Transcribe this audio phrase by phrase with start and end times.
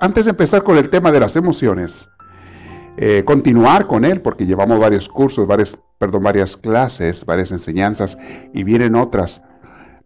[0.00, 2.08] Antes de empezar con el tema de las emociones,
[2.96, 8.18] eh, continuar con él, porque llevamos varios cursos, varias, perdón, varias clases, varias enseñanzas
[8.52, 9.40] y vienen otras.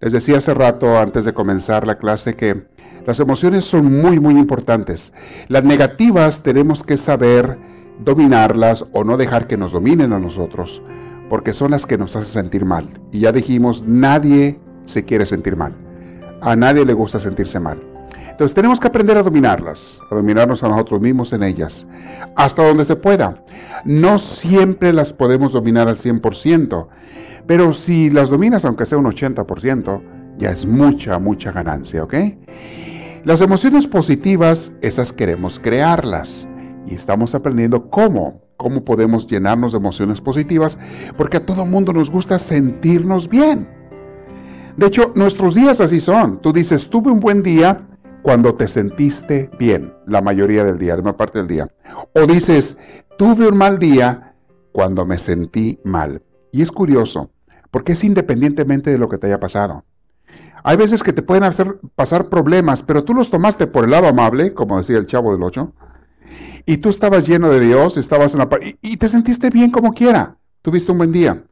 [0.01, 2.67] Les decía hace rato, antes de comenzar la clase, que
[3.07, 5.13] las emociones son muy, muy importantes.
[5.49, 7.59] Las negativas tenemos que saber
[8.05, 10.83] dominarlas o no dejar que nos dominen a nosotros,
[11.31, 12.89] porque son las que nos hacen sentir mal.
[13.11, 15.75] Y ya dijimos, nadie se quiere sentir mal.
[16.43, 17.92] A nadie le gusta sentirse mal.
[18.43, 21.87] Entonces tenemos que aprender a dominarlas, a dominarnos a nosotros mismos en ellas,
[22.35, 23.41] hasta donde se pueda.
[23.85, 26.89] No siempre las podemos dominar al 100%,
[27.47, 30.03] pero si las dominas aunque sea un 80%,
[30.39, 32.15] ya es mucha, mucha ganancia, ¿ok?
[33.23, 36.49] Las emociones positivas, esas queremos crearlas
[36.89, 40.77] y estamos aprendiendo cómo, cómo podemos llenarnos de emociones positivas,
[41.17, 43.69] porque a todo mundo nos gusta sentirnos bien.
[44.77, 46.41] De hecho, nuestros días así son.
[46.41, 47.87] Tú dices, tuve un buen día
[48.23, 51.69] cuando te sentiste bien, la mayoría del día, la mayor parte del día.
[52.15, 52.79] O dices,
[53.19, 54.35] tuve un mal día
[54.73, 56.23] cuando me sentí mal.
[56.53, 57.31] Y es curioso,
[57.71, 59.85] porque es independientemente de lo que te haya pasado.
[60.65, 64.07] Hay veces que te pueden hacer pasar problemas, pero tú los tomaste por el lado
[64.07, 65.73] amable, como decía el chavo del 8,
[66.65, 69.93] y tú estabas lleno de Dios, estabas en la y, y te sentiste bien como
[69.93, 70.37] quiera.
[70.63, 71.43] Tuviste un buen día.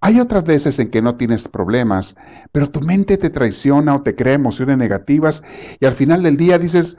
[0.00, 2.16] Hay otras veces en que no tienes problemas,
[2.52, 5.42] pero tu mente te traiciona o te crea emociones negativas
[5.80, 6.98] y al final del día dices,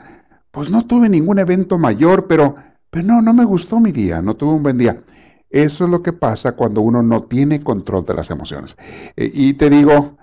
[0.52, 2.56] pues no tuve ningún evento mayor, pero,
[2.90, 5.04] pero no, no me gustó mi día, no tuve un buen día.
[5.50, 8.76] Eso es lo que pasa cuando uno no tiene control de las emociones.
[9.16, 10.18] E, y te digo,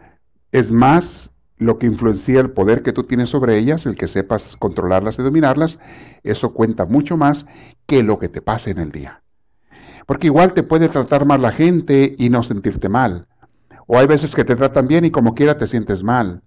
[0.52, 4.56] es más lo que influencia el poder que tú tienes sobre ellas, el que sepas
[4.56, 5.78] controlarlas y dominarlas,
[6.22, 7.46] eso cuenta mucho más
[7.86, 9.23] que lo que te pase en el día.
[10.06, 13.26] Porque igual te puede tratar mal la gente y no sentirte mal.
[13.86, 16.42] O hay veces que te tratan bien y como quiera te sientes mal.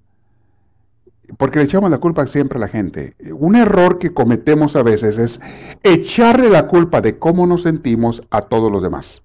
[1.38, 3.16] Porque le echamos la culpa siempre a la gente.
[3.32, 5.42] Un error que cometemos a veces es
[5.84, 9.22] echarle la culpa de cómo nos sentimos a todos los demás.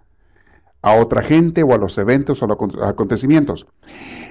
[0.83, 3.67] A otra gente o a los eventos o a los acontecimientos.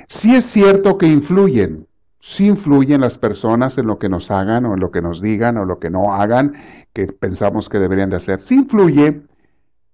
[0.10, 1.88] Sí es cierto que influyen.
[2.20, 5.58] Sí influyen las personas en lo que nos hagan o en lo que nos digan
[5.58, 6.56] o lo que no hagan
[6.94, 8.42] que pensamos que deberían de hacer.
[8.42, 9.22] Sí influye,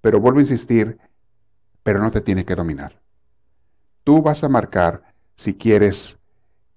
[0.08, 0.98] pero vuelvo a insistir,
[1.84, 3.02] pero no te tiene que dominar.
[4.06, 5.04] Tú vas a marcar
[5.36, 6.18] si quieres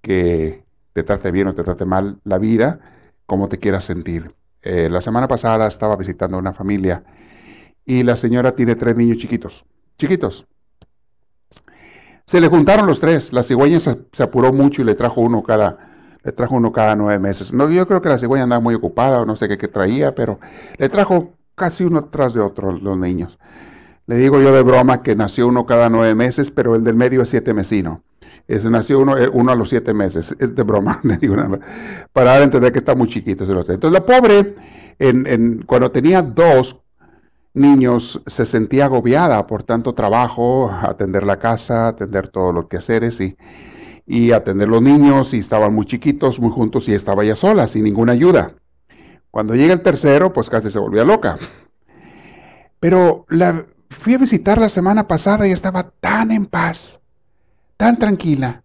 [0.00, 0.64] que
[0.94, 2.80] te trate bien o te trate mal la vida,
[3.26, 4.34] como te quieras sentir.
[4.62, 7.04] Eh, la semana pasada estaba visitando a una familia
[7.84, 9.64] y la señora tiene tres niños chiquitos,
[9.97, 10.48] chiquitos.
[12.24, 15.44] Se le juntaron los tres, la cigüeña se, se, apuró mucho y le trajo uno
[15.44, 15.78] cada,
[16.24, 17.52] le trajo uno cada nueve meses.
[17.52, 20.16] No, yo creo que la cigüeña andaba muy ocupada o no sé qué, qué traía,
[20.16, 20.41] pero
[20.78, 23.38] le trajo casi uno tras de otro los niños.
[24.06, 27.21] Le digo yo de broma que nació uno cada nueve meses, pero el del medio
[27.21, 28.03] es siete mesino.
[28.48, 30.34] Es, nació uno, eh, uno a los siete meses.
[30.38, 31.37] Es de broma, le digo
[32.15, 33.44] para dar a entender que está muy chiquito.
[33.44, 34.54] Entonces la pobre,
[35.66, 36.82] cuando tenía dos
[37.53, 43.21] niños, se sentía agobiada por tanto trabajo, atender la casa, atender todo lo que haceres
[43.21, 43.37] y,
[44.06, 47.84] y atender los niños, y estaban muy chiquitos, muy juntos, y estaba ella sola, sin
[47.84, 48.54] ninguna ayuda.
[49.30, 51.36] Cuando llega el tercero, pues casi se volvía loca.
[52.80, 57.00] Pero la fui a visitar la semana pasada y estaba tan en paz,
[57.76, 58.62] tan tranquila.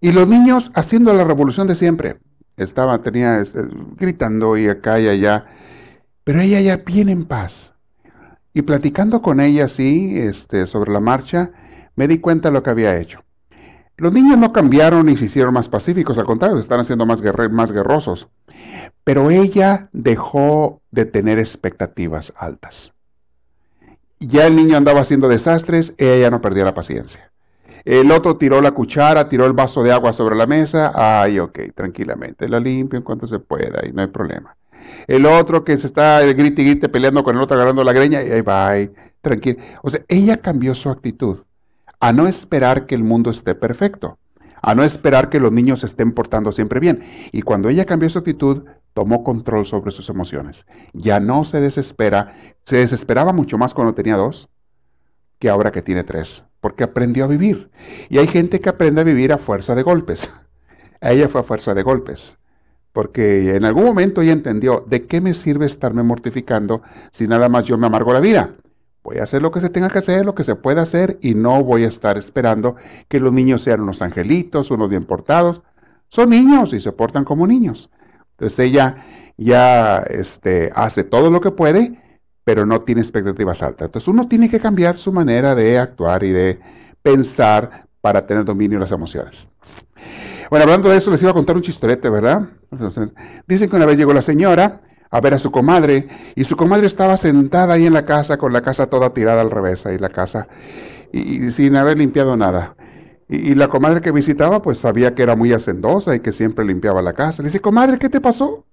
[0.00, 2.18] Y los niños haciendo la revolución de siempre.
[2.56, 3.60] Estaba, tenía, este,
[3.96, 5.46] gritando y acá y allá.
[6.24, 7.72] Pero ella ya bien en paz.
[8.52, 11.50] Y platicando con ella así, este, sobre la marcha,
[11.96, 13.22] me di cuenta de lo que había hecho.
[14.00, 17.22] Los niños no cambiaron ni se hicieron más pacíficos, al contrario, se están haciendo más,
[17.50, 18.28] más guerrosos.
[19.04, 22.94] Pero ella dejó de tener expectativas altas.
[24.18, 27.30] Ya el niño andaba haciendo desastres, ella ya no perdía la paciencia.
[27.84, 30.92] El otro tiró la cuchara, tiró el vaso de agua sobre la mesa.
[30.94, 34.56] Ay, ok, tranquilamente, la limpio en cuanto se pueda y no hay problema.
[35.08, 38.22] El otro que se está grite y grite peleando con el otro agarrando la greña,
[38.22, 38.72] y ahí va,
[39.20, 39.58] tranquilo.
[39.82, 41.40] O sea, ella cambió su actitud
[42.00, 44.18] a no esperar que el mundo esté perfecto,
[44.62, 47.04] a no esperar que los niños estén portando siempre bien.
[47.32, 48.64] Y cuando ella cambió su actitud,
[48.94, 50.66] tomó control sobre sus emociones.
[50.92, 54.48] Ya no se desespera, se desesperaba mucho más cuando tenía dos
[55.38, 57.70] que ahora que tiene tres, porque aprendió a vivir.
[58.10, 60.30] Y hay gente que aprende a vivir a fuerza de golpes.
[61.02, 62.36] A ella fue a fuerza de golpes.
[62.92, 67.64] porque en algún momento ella entendió, ¿de qué me sirve estarme mortificando si nada más
[67.64, 68.54] yo me amargo la vida?
[69.02, 71.34] Voy a hacer lo que se tenga que hacer, lo que se pueda hacer, y
[71.34, 72.76] no voy a estar esperando
[73.08, 75.62] que los niños sean unos angelitos, unos bien portados.
[76.08, 77.90] Son niños y se portan como niños.
[78.32, 79.04] Entonces ella
[79.36, 81.98] ya este, hace todo lo que puede,
[82.44, 83.86] pero no tiene expectativas altas.
[83.86, 86.60] Entonces uno tiene que cambiar su manera de actuar y de
[87.02, 89.48] pensar para tener dominio de las emociones.
[90.50, 92.48] Bueno, hablando de eso, les iba a contar un chistorete, ¿verdad?
[93.46, 94.80] Dicen que una vez llegó la señora
[95.10, 98.52] a ver a su comadre y su comadre estaba sentada ahí en la casa con
[98.52, 100.46] la casa toda tirada al revés, ahí la casa,
[101.12, 102.76] y, sin haber limpiado nada.
[103.28, 107.02] Y, la comadre que visitaba pues sabía que era muy hacendosa y que siempre limpiaba
[107.02, 107.42] la casa.
[107.42, 108.64] Le dice, comadre, ¿qué te pasó?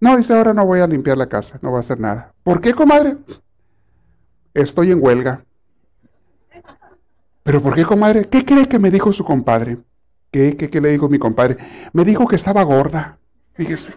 [0.00, 2.32] No, dice, ahora no voy a limpiar la casa, no voy a hacer nada.
[2.42, 3.16] ¿Por qué, comadre?
[4.54, 5.44] Estoy en huelga.
[7.44, 8.24] ¿Pero por qué, comadre?
[8.28, 9.78] ¿Qué cree que me dijo su compadre?
[10.30, 11.58] ¿Qué, qué, qué le dijo mi compadre?
[11.92, 13.18] Me dijo que estaba gorda.
[13.54, 13.92] Fíjese.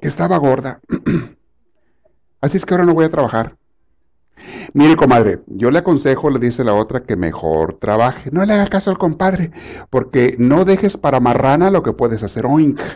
[0.00, 0.80] Que estaba gorda.
[2.40, 3.56] Así es que ahora no voy a trabajar.
[4.72, 8.30] Mire, comadre, yo le aconsejo, le dice la otra, que mejor trabaje.
[8.32, 9.50] No le haga caso al compadre,
[9.90, 12.80] porque no dejes para marrana lo que puedes hacer oink.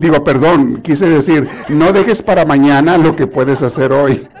[0.00, 4.26] Digo, perdón, quise decir, no dejes para mañana lo que puedes hacer hoy.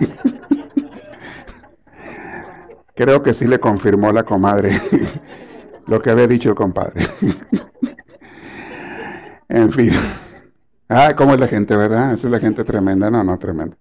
[2.94, 4.80] Creo que sí le confirmó la comadre
[5.86, 7.06] lo que había dicho el compadre.
[9.50, 9.92] En fin.
[10.92, 12.14] Ah, cómo es la gente, ¿verdad?
[12.14, 13.76] Esa es la gente tremenda, no, no, tremenda.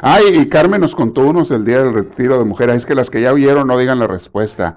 [0.00, 3.10] Ay, y Carmen nos contó unos el día del retiro de mujeres, es que las
[3.10, 4.76] que ya oyeron no digan la respuesta.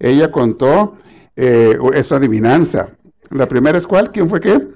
[0.00, 0.96] Ella contó
[1.36, 2.88] eh, esa adivinanza.
[3.30, 4.66] La primera es cuál, ¿quién fue qué?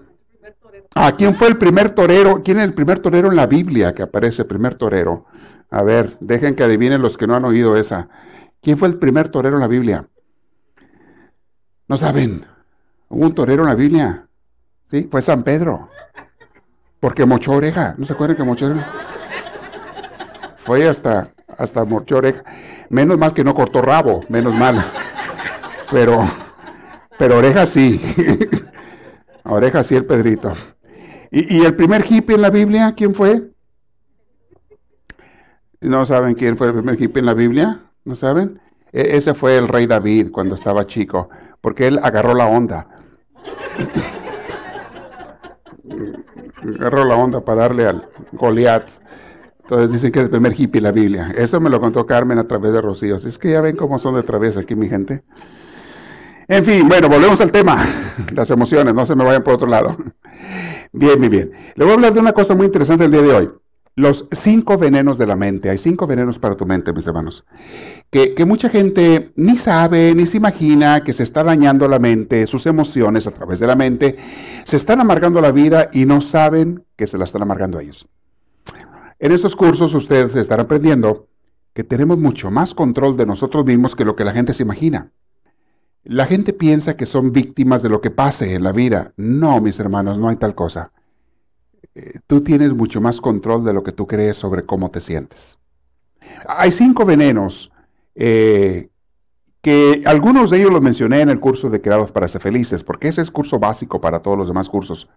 [0.94, 2.42] Ah, ¿quién fue el primer torero?
[2.44, 5.26] ¿Quién es el primer torero en la Biblia que aparece, primer torero?
[5.68, 8.08] A ver, dejen que adivinen los que no han oído esa.
[8.62, 10.08] ¿Quién fue el primer torero en la Biblia?
[11.88, 12.46] No saben.
[13.08, 14.25] Hubo un torero en la Biblia.
[14.90, 15.88] Sí, fue San Pedro.
[17.00, 17.94] Porque mochó oreja.
[17.98, 18.92] ¿No se acuerdan que mochó oreja?
[20.58, 22.44] Fue hasta, hasta mochó oreja.
[22.88, 24.84] Menos mal que no cortó rabo, menos mal.
[25.90, 26.24] Pero,
[27.18, 28.00] pero oreja sí.
[29.44, 30.52] oreja sí el Pedrito.
[31.30, 33.50] ¿Y, ¿Y el primer hippie en la Biblia, quién fue?
[35.80, 37.80] ¿No saben quién fue el primer hippie en la Biblia?
[38.04, 38.60] ¿No saben?
[38.92, 41.28] E, ese fue el rey David cuando estaba chico,
[41.60, 42.88] porque él agarró la onda
[46.78, 48.88] agarró la onda para darle al Goliat.
[49.62, 51.34] Entonces dicen que es el primer hippie la Biblia.
[51.36, 53.16] Eso me lo contó Carmen a través de Rocío.
[53.16, 55.24] Es que ya ven cómo son de través aquí mi gente.
[56.48, 57.84] En fin, bueno, volvemos al tema.
[58.32, 59.96] Las emociones, no se me vayan por otro lado.
[60.92, 61.52] Bien, bien, bien.
[61.74, 63.50] Le voy a hablar de una cosa muy interesante el día de hoy.
[63.98, 65.70] Los cinco venenos de la mente.
[65.70, 67.46] Hay cinco venenos para tu mente, mis hermanos.
[68.10, 72.66] Que, mucha gente ni sabe, ni se imagina que se está dañando la mente, sus
[72.66, 74.18] emociones a través de la mente.
[74.66, 78.06] Se están amargando la vida y no saben que se la están amargando a ellos.
[79.18, 81.28] En estos cursos ustedes estarán aprendiendo
[81.72, 85.10] que tenemos mucho más control de nosotros mismos que lo que la gente se imagina.
[86.04, 89.14] La gente piensa que son víctimas de lo que pase en la vida.
[89.16, 90.92] No, mis hermanos, no hay tal cosa.
[91.98, 95.56] Eh, tú tienes mucho más control de lo que tú crees sobre cómo te sientes.
[96.46, 97.72] Hay cinco venenos
[98.14, 98.90] eh,
[99.62, 103.08] que algunos de ellos los mencioné en el curso de Creados para ser felices, porque
[103.08, 105.08] ese es curso básico para todos los demás cursos.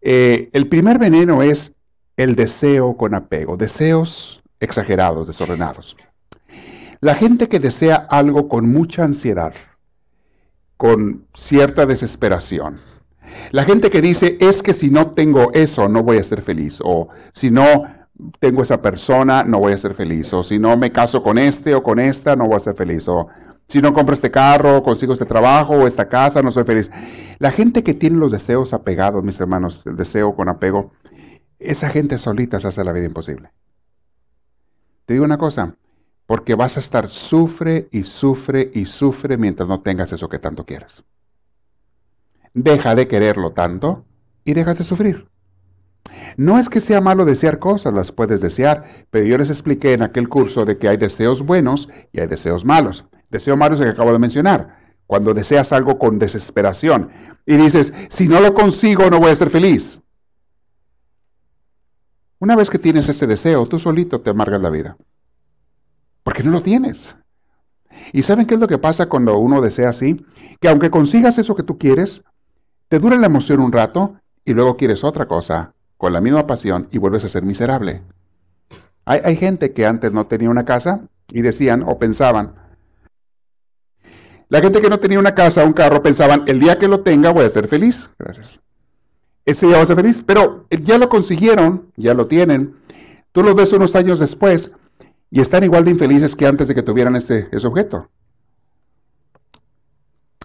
[0.00, 1.74] Eh, el primer veneno es
[2.16, 5.96] el deseo con apego, deseos exagerados, desordenados.
[7.00, 9.54] La gente que desea algo con mucha ansiedad,
[10.76, 12.80] con cierta desesperación,
[13.50, 16.80] la gente que dice, es que si no tengo eso, no voy a ser feliz.
[16.84, 17.84] O si no
[18.38, 20.32] tengo esa persona, no voy a ser feliz.
[20.32, 23.08] O si no me caso con este o con esta, no voy a ser feliz.
[23.08, 23.28] O
[23.68, 26.90] si no compro este carro, consigo este trabajo o esta casa, no soy feliz.
[27.38, 30.92] La gente que tiene los deseos apegados, mis hermanos, el deseo con apego,
[31.58, 33.50] esa gente solita se hace la vida imposible.
[35.06, 35.74] Te digo una cosa,
[36.26, 40.64] porque vas a estar sufre y sufre y sufre mientras no tengas eso que tanto
[40.64, 41.04] quieres
[42.54, 44.04] deja de quererlo tanto
[44.44, 45.28] y dejas de sufrir.
[46.36, 50.02] No es que sea malo desear cosas, las puedes desear, pero yo les expliqué en
[50.02, 53.04] aquel curso de que hay deseos buenos y hay deseos malos.
[53.30, 54.76] Deseo malo es el que acabo de mencionar,
[55.06, 57.10] cuando deseas algo con desesperación
[57.46, 60.00] y dices, si no lo consigo no voy a ser feliz.
[62.38, 64.96] Una vez que tienes ese deseo, tú solito te amargas la vida,
[66.22, 67.14] porque no lo tienes.
[68.12, 70.24] ¿Y saben qué es lo que pasa cuando uno desea así?
[70.60, 72.24] Que aunque consigas eso que tú quieres,
[72.90, 76.88] te dura la emoción un rato y luego quieres otra cosa con la misma pasión
[76.90, 78.02] y vuelves a ser miserable.
[79.04, 82.54] Hay, gente que antes no tenía una casa y decían o pensaban,
[84.48, 87.30] La gente que no tenía una casa, un carro, pensaban, el día que lo tenga
[87.30, 88.10] voy a ser feliz.
[88.18, 88.60] Gracias.
[89.44, 92.74] Ese día va a ser feliz, pero ya lo consiguieron, ya lo tienen.
[93.30, 94.72] Tú los ves unos años después
[95.30, 98.08] y están igual de infelices que antes de que tuvieran ese objeto.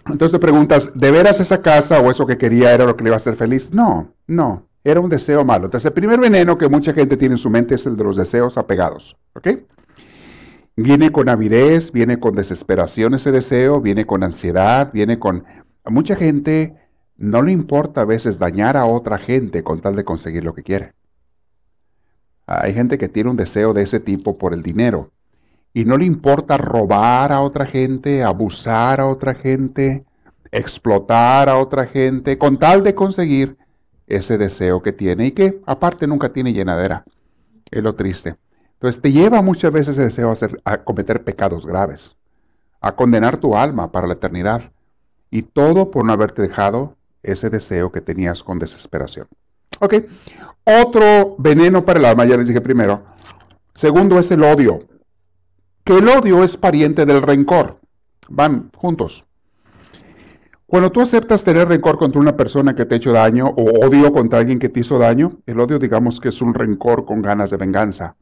[0.08, 3.08] Entonces te preguntas, ¿de veras esa casa o eso que quería era lo que le
[3.08, 3.72] iba a hacer feliz?
[3.72, 5.64] No, no, era un deseo malo.
[5.64, 8.16] Entonces el primer veneno que mucha gente tiene en su mente es el de los
[8.16, 9.16] deseos apegados.
[9.34, 9.48] ¿Ok?
[10.76, 15.44] Viene con avidez, viene con desesperación ese deseo, viene con ansiedad, viene con...
[15.86, 16.76] Mucha gente
[17.16, 20.62] no le importa a veces dañar a otra gente con tal de conseguir lo que
[20.62, 20.92] quiere.
[22.46, 25.10] Hay gente que tiene un deseo de ese tipo por el dinero
[25.76, 30.06] y no le importa robar a otra gente, abusar a otra gente,
[30.50, 33.58] explotar a otra gente, con tal de conseguir
[34.06, 37.04] ese deseo que tiene y que aparte nunca tiene llenadera.
[37.70, 38.36] Es lo triste.
[38.72, 42.16] Entonces te lleva muchas veces ese deseo a, hacer, a cometer pecados graves,
[42.80, 44.72] a condenar tu alma para la eternidad.
[45.30, 49.28] Y todo por no haberte dejado ese deseo que tenías con desesperación.
[49.80, 49.96] Ok,
[50.64, 53.02] otro veneno para el alma, ya les dije primero.
[53.74, 54.95] Segundo es el odio.
[55.86, 57.78] Que el odio es pariente del rencor.
[58.28, 59.24] Van juntos.
[60.66, 64.12] Cuando tú aceptas tener rencor contra una persona que te ha hecho daño o odio
[64.12, 67.52] contra alguien que te hizo daño, el odio digamos que es un rencor con ganas
[67.52, 68.16] de venganza.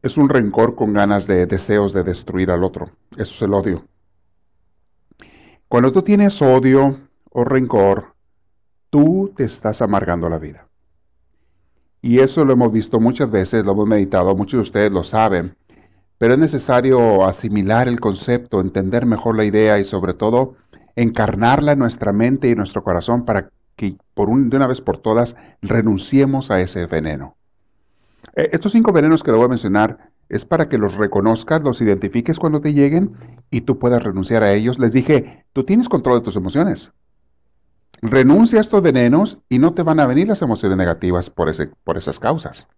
[0.00, 2.88] Es un rencor con ganas de deseos de destruir al otro.
[3.18, 3.84] Eso es el odio.
[5.68, 7.00] Cuando tú tienes odio
[7.32, 8.14] o rencor,
[8.88, 10.66] tú te estás amargando la vida.
[12.00, 15.54] Y eso lo hemos visto muchas veces, lo hemos meditado, muchos de ustedes lo saben,
[16.20, 20.54] pero es necesario asimilar el concepto, entender mejor la idea y sobre todo
[20.94, 25.34] encarnarla en nuestra mente y en nuestro corazón para que de una vez por todas
[25.62, 27.36] renunciemos a ese veneno.
[28.36, 31.80] Eh, estos cinco venenos que le voy a mencionar es para que los reconozcas, los
[31.80, 33.16] identifiques cuando te lleguen
[33.50, 34.78] y tú puedas renunciar a ellos.
[34.78, 36.92] Les dije, tú tienes control de tus emociones.
[38.02, 41.70] Renuncia a estos venenos y no te van a venir las emociones negativas por, ese,
[41.82, 42.68] por esas causas.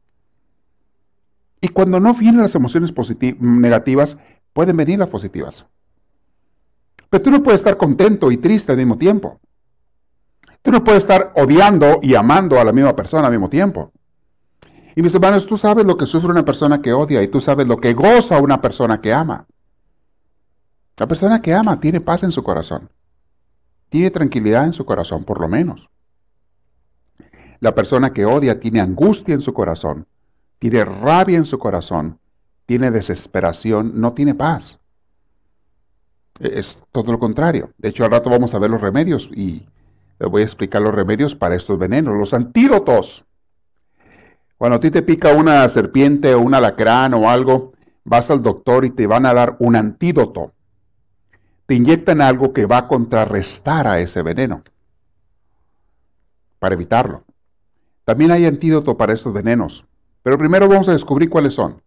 [1.62, 2.92] Y cuando no vienen las emociones
[3.40, 4.18] negativas,
[4.52, 5.64] pueden venir las positivas.
[7.08, 9.40] Pero tú no puedes estar contento y triste al mismo tiempo.
[10.60, 13.92] Tú no puedes estar odiando y amando a la misma persona al mismo tiempo.
[14.94, 17.66] Y mis hermanos, tú sabes lo que sufre una persona que odia y tú sabes
[17.66, 19.46] lo que goza una persona que ama.
[20.98, 22.90] La persona que ama tiene paz en su corazón
[23.92, 25.90] tiene tranquilidad en su corazón, por lo menos.
[27.60, 30.06] La persona que odia tiene angustia en su corazón,
[30.62, 32.20] tiene rabia en su corazón,
[32.66, 34.78] tiene desesperación, no tiene paz.
[36.38, 37.72] Es todo lo contrario.
[37.78, 39.66] De hecho, al rato vamos a ver los remedios y
[40.20, 43.24] les voy a explicar los remedios para estos venenos, los antídotos.
[44.56, 47.72] Cuando a ti te pica una serpiente o un alacrán o algo,
[48.04, 50.52] vas al doctor y te van a dar un antídoto
[51.66, 54.62] te inyectan algo que va a contrarrestar a ese veneno
[56.58, 57.24] para evitarlo.
[58.04, 59.86] También hay antídoto para estos venenos,
[60.22, 61.82] pero primero vamos a descubrir cuáles son,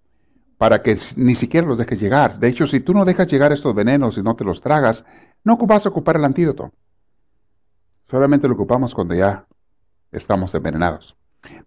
[0.57, 2.39] para que ni siquiera los dejes llegar.
[2.39, 5.03] De hecho, si tú no dejas llegar estos venenos y no te los tragas,
[5.43, 6.71] no vas a ocupar el antídoto.
[8.09, 9.45] Solamente lo ocupamos cuando ya
[10.11, 11.15] estamos envenenados.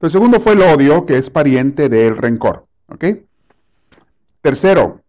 [0.01, 2.67] El segundo fue el odio, que es pariente del rencor.
[2.89, 3.05] ¿ok?
[4.41, 5.03] Tercero,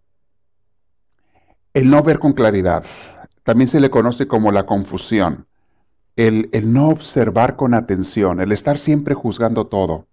[1.73, 2.85] el no ver con claridad.
[3.43, 5.47] También se le conoce como la confusión.
[6.15, 10.08] El, el, no observar con atención, el estar siempre juzgando todo.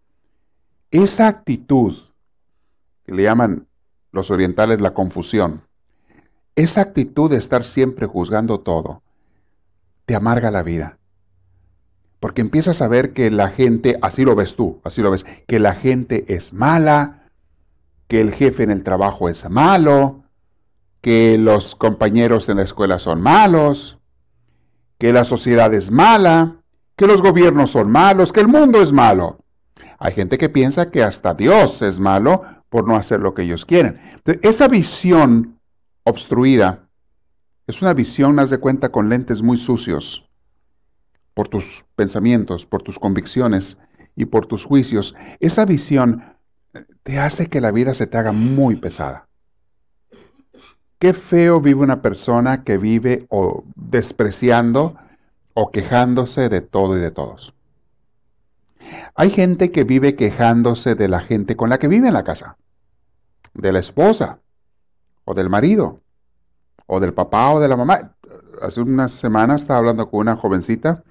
[0.91, 1.97] Esa actitud,
[3.05, 3.67] que le llaman
[4.13, 5.63] los orientales la confusión,
[6.55, 9.03] esa actitud de estar siempre juzgando todo,
[10.07, 10.99] te amarga la vida.
[12.21, 15.59] Porque empiezas a ver que la gente, así lo ves tú, así lo ves, que
[15.59, 17.29] la gente es mala,
[18.09, 20.23] que el jefe en el trabajo es malo,
[21.01, 23.99] que los compañeros en la escuela son malos,
[24.99, 26.57] que la sociedad es mala,
[26.97, 29.39] que los gobiernos son malos, que el mundo es malo.
[29.99, 33.65] Hay gente que piensa que hasta Dios es malo por no hacer lo que ellos
[33.65, 34.01] quieren.
[34.43, 35.59] esa visión
[36.05, 36.87] obstruida
[37.67, 40.29] es una visión, haz de cuenta, con lentes muy sucios
[41.35, 43.79] por tus pensamientos, por tus convicciones
[44.15, 45.15] y por tus juicios.
[45.41, 46.25] Esa visión
[47.03, 49.27] te hace que la vida se te haga muy pesada.
[50.99, 54.97] Qué feo vive una persona que vive o despreciando
[55.53, 57.53] o quejándose de todo y de todos.
[59.15, 62.57] Hay gente que vive quejándose de la gente con la que vive en la casa,
[63.55, 64.41] de la esposa,
[65.25, 66.01] o del marido,
[66.87, 68.15] o del papá o de la mamá.
[68.63, 71.03] Hace unas semanas estaba hablando con una jovencita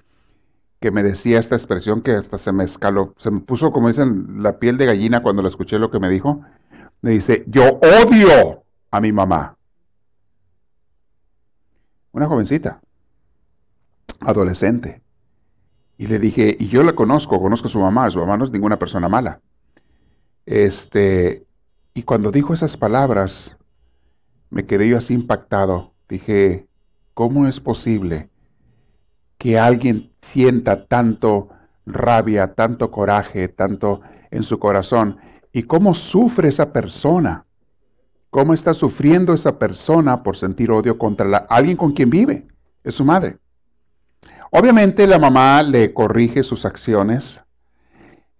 [0.80, 4.42] que me decía esta expresión que hasta se me escaló, se me puso, como dicen,
[4.42, 6.42] la piel de gallina cuando le escuché lo que me dijo.
[7.02, 9.56] Me dice, yo odio a mi mamá.
[12.12, 12.80] una jovencita,
[14.20, 15.02] adolescente.
[15.98, 18.50] Y le dije, y yo la conozco, conozco a su mamá, su mamá no es
[18.50, 19.40] ninguna persona mala.
[20.44, 21.44] Este,
[21.94, 23.56] y cuando dijo esas palabras,
[24.50, 25.92] me quedé yo así impactado.
[26.08, 26.66] Dije,
[27.14, 28.28] ¿cómo es posible
[29.38, 31.48] que alguien sienta tanto
[31.86, 35.18] rabia, tanto coraje, tanto en su corazón?
[35.52, 37.46] ¿Y cómo sufre esa persona?
[38.28, 42.46] ¿Cómo está sufriendo esa persona por sentir odio contra alguien con quien vive?
[42.84, 43.38] Es su madre.
[44.50, 47.42] Obviamente la mamá le corrige sus acciones.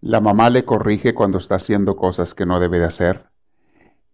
[0.00, 3.26] La mamá le corrige cuando está haciendo cosas que no debe de hacer.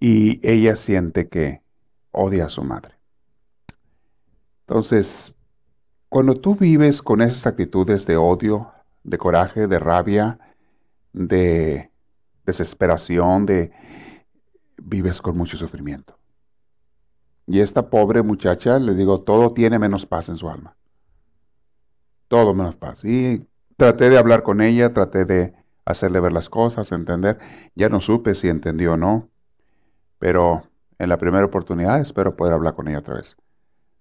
[0.00, 1.62] Y ella siente que
[2.10, 2.94] odia a su madre.
[4.66, 5.34] Entonces,
[6.08, 8.72] cuando tú vives con esas actitudes de odio,
[9.04, 10.38] de coraje, de rabia,
[11.12, 11.90] de
[12.46, 13.72] desesperación, de
[14.76, 16.18] vives con mucho sufrimiento.
[17.46, 20.76] Y esta pobre muchacha, le digo, todo tiene menos paz en su alma.
[22.32, 23.04] Todo menos paz.
[23.04, 23.46] Y
[23.76, 25.52] traté de hablar con ella, traté de
[25.84, 27.38] hacerle ver las cosas, entender.
[27.74, 29.28] Ya no supe si entendió o no,
[30.18, 30.62] pero
[30.98, 33.36] en la primera oportunidad espero poder hablar con ella otra vez.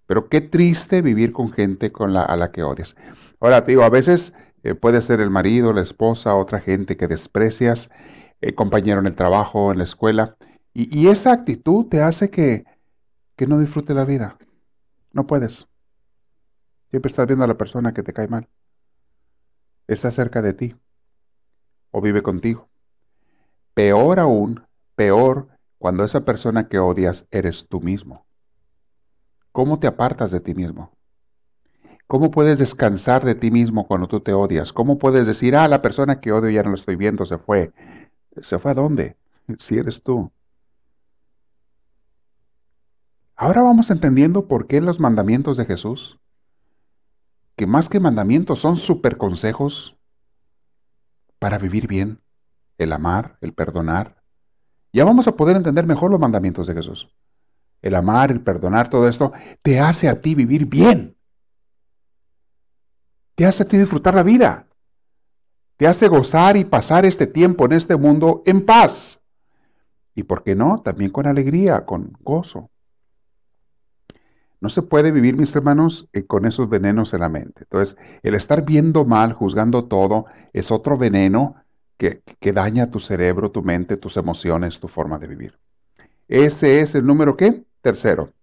[0.08, 2.96] Pero qué triste vivir con gente con la, a la que odias.
[3.42, 4.32] Ahora, te digo, a veces
[4.64, 7.90] eh, puede ser el marido, la esposa, otra gente que desprecias,
[8.40, 10.38] eh, compañero en el trabajo, en la escuela.
[10.74, 12.64] Y, esa actitud te hace que,
[13.36, 14.38] que no disfrute la vida.
[15.12, 15.68] No puedes.
[16.92, 18.50] Siempre estás viendo a la persona que te cae mal.
[19.88, 20.76] Está cerca de ti.
[21.90, 22.70] O vive contigo.
[23.74, 28.26] Peor aún, peor cuando esa persona que odias eres tú mismo.
[29.54, 30.92] ¿Cómo te apartas de ti mismo?
[32.08, 34.74] ¿Cómo puedes descansar de ti mismo cuando tú te odias?
[34.74, 37.72] ¿Cómo puedes decir, ah, la persona que odio ya no lo estoy viendo, se fue?
[38.42, 39.16] ¿Se fue a dónde?
[39.58, 40.32] Si eres tú.
[43.36, 46.21] Ahora vamos entendiendo por qué los mandamientos de Jesús,
[47.55, 49.98] que más que mandamientos son super consejos
[51.40, 52.22] para vivir bien,
[52.77, 54.24] el amar, el perdonar.
[54.94, 57.09] Ya vamos a poder entender mejor los mandamientos de Jesús.
[57.81, 61.18] El amar, el perdonar, todo esto te hace a ti vivir bien.
[63.35, 64.68] Te hace a ti disfrutar la vida.
[65.77, 69.20] Te hace gozar y pasar este tiempo en este mundo en paz.
[70.14, 72.71] Y por qué no, también con alegría, con gozo.
[74.62, 77.64] No se puede vivir, mis hermanos, eh, con esos venenos en la mente.
[77.64, 81.56] Entonces, el estar viendo mal, juzgando todo, es otro veneno
[81.98, 85.60] que, que daña tu cerebro, tu mente, tus emociones, tu forma de vivir.
[86.28, 87.64] Ese es el número qué?
[87.82, 88.34] Tercero.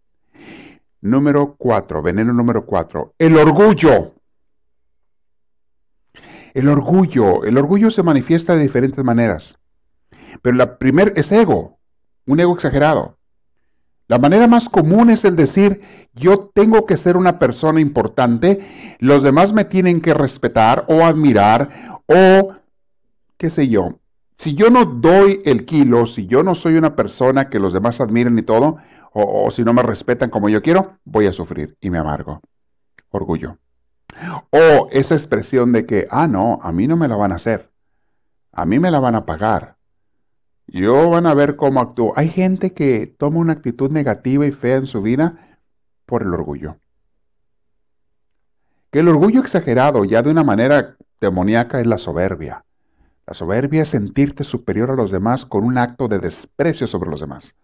[1.01, 4.15] Número cuatro, veneno número cuatro, el orgullo.
[6.53, 9.57] El orgullo, el orgullo se manifiesta de diferentes maneras.
[10.43, 11.79] Pero la primera es ego,
[12.27, 13.18] un ego exagerado.
[14.09, 15.83] La manera más común es el decir,
[16.14, 22.01] yo tengo que ser una persona importante, los demás me tienen que respetar o admirar
[22.07, 22.55] o
[23.37, 24.01] qué sé yo.
[24.38, 28.01] Si yo no doy el kilo, si yo no soy una persona que los demás
[28.01, 28.79] admiren y todo,
[29.12, 32.40] o, si no me respetan como yo quiero, voy a sufrir y me amargo.
[33.11, 33.59] Orgullo.
[34.51, 37.71] O esa expresión de que, ah, no, a mí no me la van a hacer.
[38.53, 39.78] A mí me la van a pagar.
[40.69, 42.13] Yo van a ver cómo actúo.
[42.17, 45.59] Hay gente que toma una actitud negativa y fea en su vida
[46.05, 46.77] por el orgullo.
[48.91, 52.65] Que el orgullo exagerado, ya de una manera demoníaca, es la soberbia.
[53.27, 57.21] La soberbia es sentirte superior a los demás con un acto de desprecio sobre los
[57.21, 57.55] demás.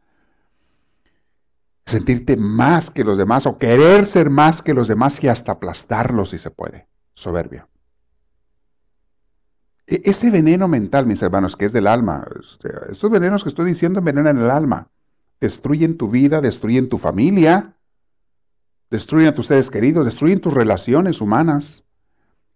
[1.86, 6.30] Sentirte más que los demás o querer ser más que los demás y hasta aplastarlos
[6.30, 6.86] si se puede.
[7.14, 7.68] Soberbia.
[9.86, 13.66] E-, ese veneno mental, mis hermanos, que es del alma, este, estos venenos que estoy
[13.66, 14.88] diciendo envenenan el alma,
[15.40, 17.76] destruyen tu vida, destruyen tu familia,
[18.90, 21.84] destruyen a tus seres queridos, destruyen tus relaciones humanas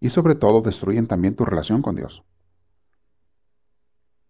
[0.00, 2.22] y sobre todo destruyen también tu relación con Dios.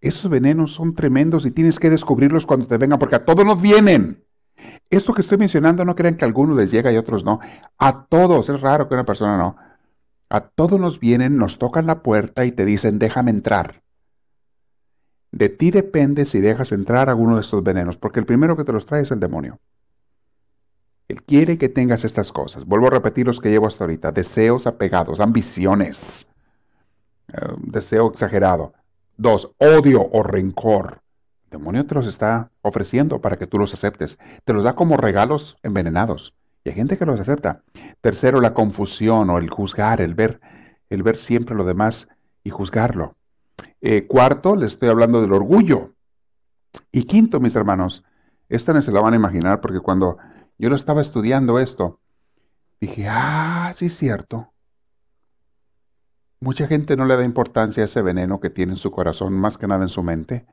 [0.01, 3.61] Esos venenos son tremendos y tienes que descubrirlos cuando te vengan, porque a todos nos
[3.61, 4.25] vienen.
[4.91, 7.41] Esto que estoy mencionando, no crean que a algunos les llega y a otros no.
[7.79, 9.57] A todos, es raro que una persona no.
[10.31, 13.83] A todos nos vienen, nos tocan la puerta y te dicen, déjame entrar.
[15.33, 18.73] De ti depende si dejas entrar alguno de estos venenos, porque el primero que te
[18.73, 19.59] los trae es el demonio.
[21.09, 22.67] Él quiere que tengas estas cosas.
[22.67, 24.13] Vuelvo a repetir los que llevo hasta ahorita.
[24.13, 26.29] Deseos apegados, ambiciones,
[27.29, 28.75] eh, deseo exagerado.
[29.17, 31.01] Dos, odio o rencor.
[31.45, 34.19] El demonio te los está ofreciendo para que tú los aceptes.
[34.45, 36.35] Te los da como regalos envenenados.
[36.69, 37.63] Hay gente que los acepta.
[38.03, 40.41] Tercero, la confusión o el juzgar, el ver,
[40.91, 42.09] el ver siempre lo demás
[42.45, 43.17] y juzgarlo.
[43.81, 45.95] Eh, cuarto, les estoy hablando del orgullo.
[46.93, 48.05] Y quinto, mis hermanos,
[48.51, 50.19] esta no se la van a imaginar porque cuando
[50.59, 52.01] yo lo estaba estudiando esto,
[52.81, 54.53] dije, ah, sí es cierto.
[56.41, 59.57] Mucha gente no le da importancia a ese veneno que tiene en su corazón, más
[59.57, 60.47] que nada en su mente,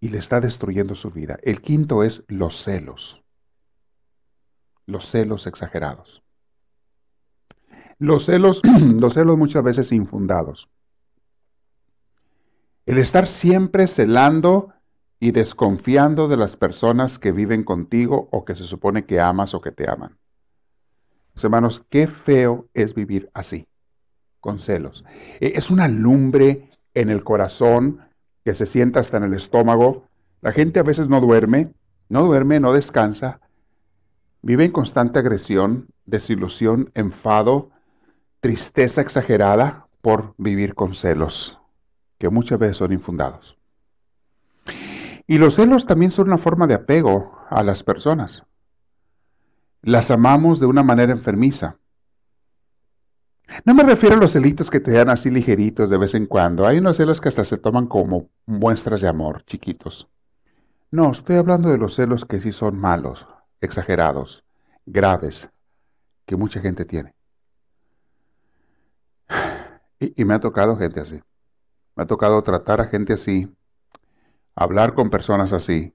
[0.00, 1.38] y le está destruyendo su vida.
[1.42, 3.22] El quinto es los celos,
[4.88, 6.22] los celos exagerados.
[7.98, 8.62] Los celos,
[8.98, 10.68] los celos muchas veces infundados.
[12.86, 14.72] El estar siempre celando
[15.20, 19.60] y desconfiando de las personas que viven contigo o que se supone que amas o
[19.60, 20.16] que te aman.
[21.42, 23.66] hermanos, qué feo es vivir así
[24.40, 25.04] con celos.
[25.38, 28.00] E, es una lumbre en el corazón
[28.42, 30.06] que se sienta hasta en el estómago.
[30.40, 31.74] La gente a veces no duerme,
[32.08, 33.40] no duerme, no descansa.
[34.42, 37.70] Vive en constante agresión, desilusión, enfado,
[38.40, 41.58] tristeza exagerada por vivir con celos,
[42.18, 43.56] que muchas veces son infundados.
[45.26, 48.44] Y los celos también son una forma de apego a las personas.
[49.82, 51.76] Las amamos de una manera enfermiza.
[53.64, 56.66] No me refiero a los celitos que te dan así ligeritos de vez en cuando.
[56.66, 60.08] Hay unos celos que hasta se toman como muestras de amor, chiquitos.
[60.90, 63.26] No, estoy hablando de los celos que sí son malos,
[63.60, 64.44] exagerados,
[64.86, 65.48] graves,
[66.26, 67.14] que mucha gente tiene.
[70.00, 71.20] Y, me ha tocado gente así.
[71.96, 73.52] Me ha tocado tratar a gente así,
[74.54, 75.92] hablar con personas así.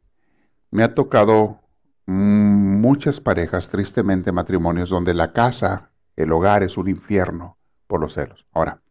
[0.72, 1.62] Me ha tocado
[2.06, 8.46] muchas parejas, tristemente matrimonios, donde la casa el hogar es un infierno por los celos.
[8.52, 8.82] Ahora,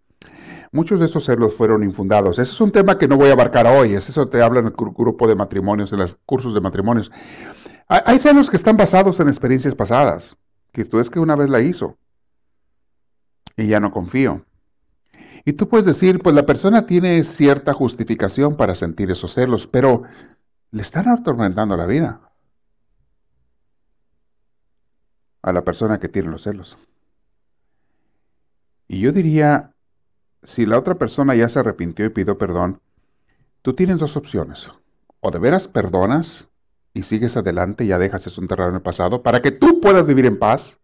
[0.72, 2.38] muchos de estos celos fueron infundados.
[2.38, 3.94] Ese es un tema que no voy a abarcar hoy.
[3.94, 7.10] Eso te habla en el grupo de matrimonios, en los cursos de matrimonios.
[7.88, 10.36] Hay celos que están basados en experiencias pasadas,
[10.72, 11.98] que tú es que una vez la hizo
[13.56, 14.44] y ya no confío.
[15.44, 20.04] Y tú puedes decir, pues la persona tiene cierta justificación para sentir esos celos, pero
[20.70, 22.20] le están atormentando la vida
[25.42, 26.78] a la persona que tiene los celos.
[28.86, 29.74] Y yo diría,
[30.44, 32.80] si la otra persona ya se arrepintió y pidió perdón,
[33.62, 34.70] tú tienes dos opciones.
[35.20, 36.48] O de veras perdonas
[36.94, 40.26] y sigues adelante ya dejas eso enterrado en el pasado para que tú puedas vivir
[40.26, 40.78] en paz.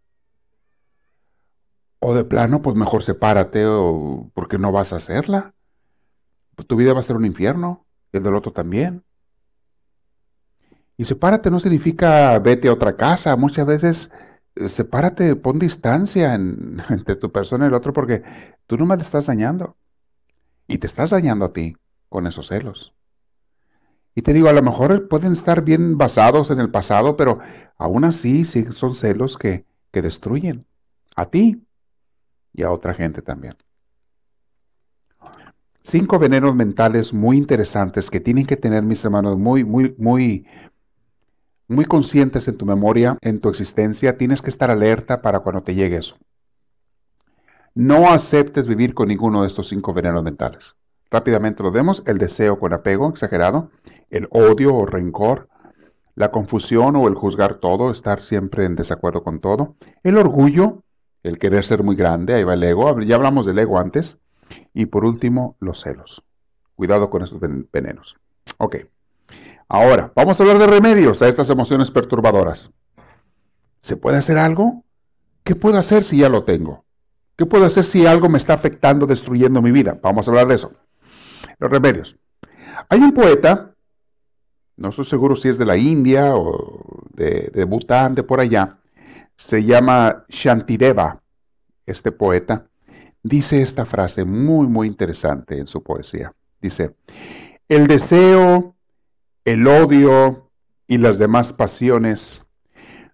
[1.99, 5.53] O de plano, pues mejor sepárate o porque no vas a hacerla.
[6.55, 9.03] Pues tu vida va a ser un infierno, el del otro también.
[10.95, 13.35] Y sepárate no significa vete a otra casa.
[13.35, 14.11] Muchas veces
[14.67, 16.33] sepárate, pon distancia
[16.89, 18.23] entre tu persona y el otro porque
[18.65, 19.77] tú no me le estás dañando.
[20.67, 21.75] Y te estás dañando a ti
[22.07, 22.93] con esos celos.
[24.19, 27.39] Y te digo, a lo mejor pueden estar bien basados en el pasado, pero
[27.77, 30.65] aún así sí son celos que, que destruyen
[31.15, 31.65] a ti
[32.51, 33.55] y a otra gente también.
[35.83, 40.45] Cinco venenos mentales muy interesantes que tienen que tener mis hermanos muy, muy, muy,
[41.69, 45.75] muy conscientes en tu memoria, en tu existencia, tienes que estar alerta para cuando te
[45.75, 46.17] llegue eso.
[47.73, 50.75] No aceptes vivir con ninguno de estos cinco venenos mentales.
[51.09, 53.71] Rápidamente lo vemos, el deseo con apego exagerado,
[54.09, 55.49] el odio o rencor,
[56.15, 60.83] la confusión o el juzgar todo, estar siempre en desacuerdo con todo, el orgullo,
[61.23, 64.17] el querer ser muy grande, ahí va el ego, ya hablamos del ego antes,
[64.73, 66.23] y por último, los celos.
[66.75, 67.39] Cuidado con estos
[67.71, 68.17] venenos.
[68.57, 68.77] Ok.
[69.67, 72.71] Ahora, vamos a hablar de remedios a estas emociones perturbadoras.
[73.81, 74.83] ¿Se puede hacer algo?
[75.43, 76.85] ¿Qué puedo hacer si ya lo tengo?
[77.35, 79.97] ¿Qué puedo hacer si algo me está afectando, destruyendo mi vida?
[80.01, 80.73] Vamos a hablar de eso.
[81.59, 82.17] Los remedios.
[82.89, 83.73] Hay un poeta,
[84.79, 88.77] no estoy seguro si es de la India o de, Bután, de por allá,
[89.35, 91.21] se llama Shantideva,
[91.85, 92.65] este poeta,
[93.21, 96.33] dice esta frase muy, muy interesante en su poesía.
[96.61, 96.95] Dice,
[97.67, 98.75] el deseo
[99.45, 100.49] el odio
[100.87, 102.45] y las demás pasiones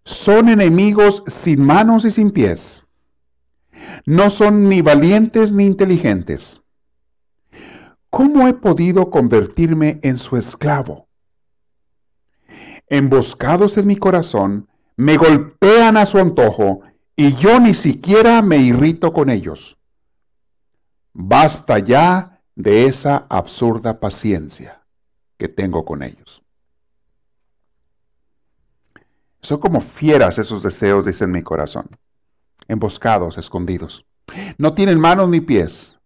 [0.04, 2.86] son enemigos sin manos y sin pies.
[4.06, 6.62] No son ni valientes ni inteligentes.
[8.10, 11.04] ¿Cómo he podido convertirme en su esclavo?
[12.88, 16.82] Emboscados en mi corazón, me golpean a su antojo
[17.15, 19.78] y yo ni siquiera me irrito con ellos.
[21.13, 24.82] Basta ya de esa absurda paciencia
[25.38, 26.43] que tengo con ellos.
[29.41, 31.88] Son como fieras esos deseos, dice en mi corazón,
[32.67, 34.06] emboscados, escondidos.
[34.58, 35.98] No tienen manos ni pies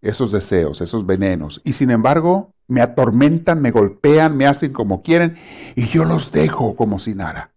[0.00, 5.36] esos deseos, esos venenos, y sin embargo me atormentan, me golpean, me hacen como quieren,
[5.74, 7.52] y yo los dejo como si nada.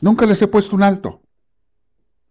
[0.00, 1.22] Nunca les he puesto un alto.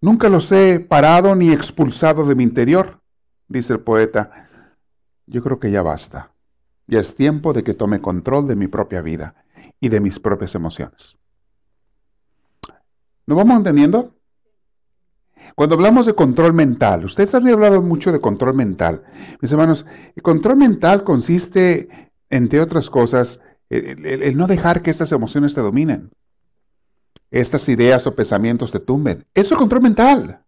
[0.01, 3.01] Nunca los he parado ni expulsado de mi interior,
[3.47, 4.49] dice el poeta
[5.25, 6.31] yo creo que ya basta.
[6.87, 9.45] Ya es tiempo de que tome control de mi propia vida
[9.79, 11.15] y de mis propias emociones.
[13.25, 14.15] ¿Nos vamos entendiendo?
[15.55, 19.03] Cuando hablamos de control mental, ustedes han hablado mucho de control mental.
[19.39, 19.85] Mis hermanos,
[20.15, 23.39] el control mental consiste, entre otras cosas,
[23.69, 26.11] el, no dejar que estas emociones te dominen.
[27.29, 29.25] Estas ideas o pensamientos te tumben.
[29.33, 30.39] Eso es control mental.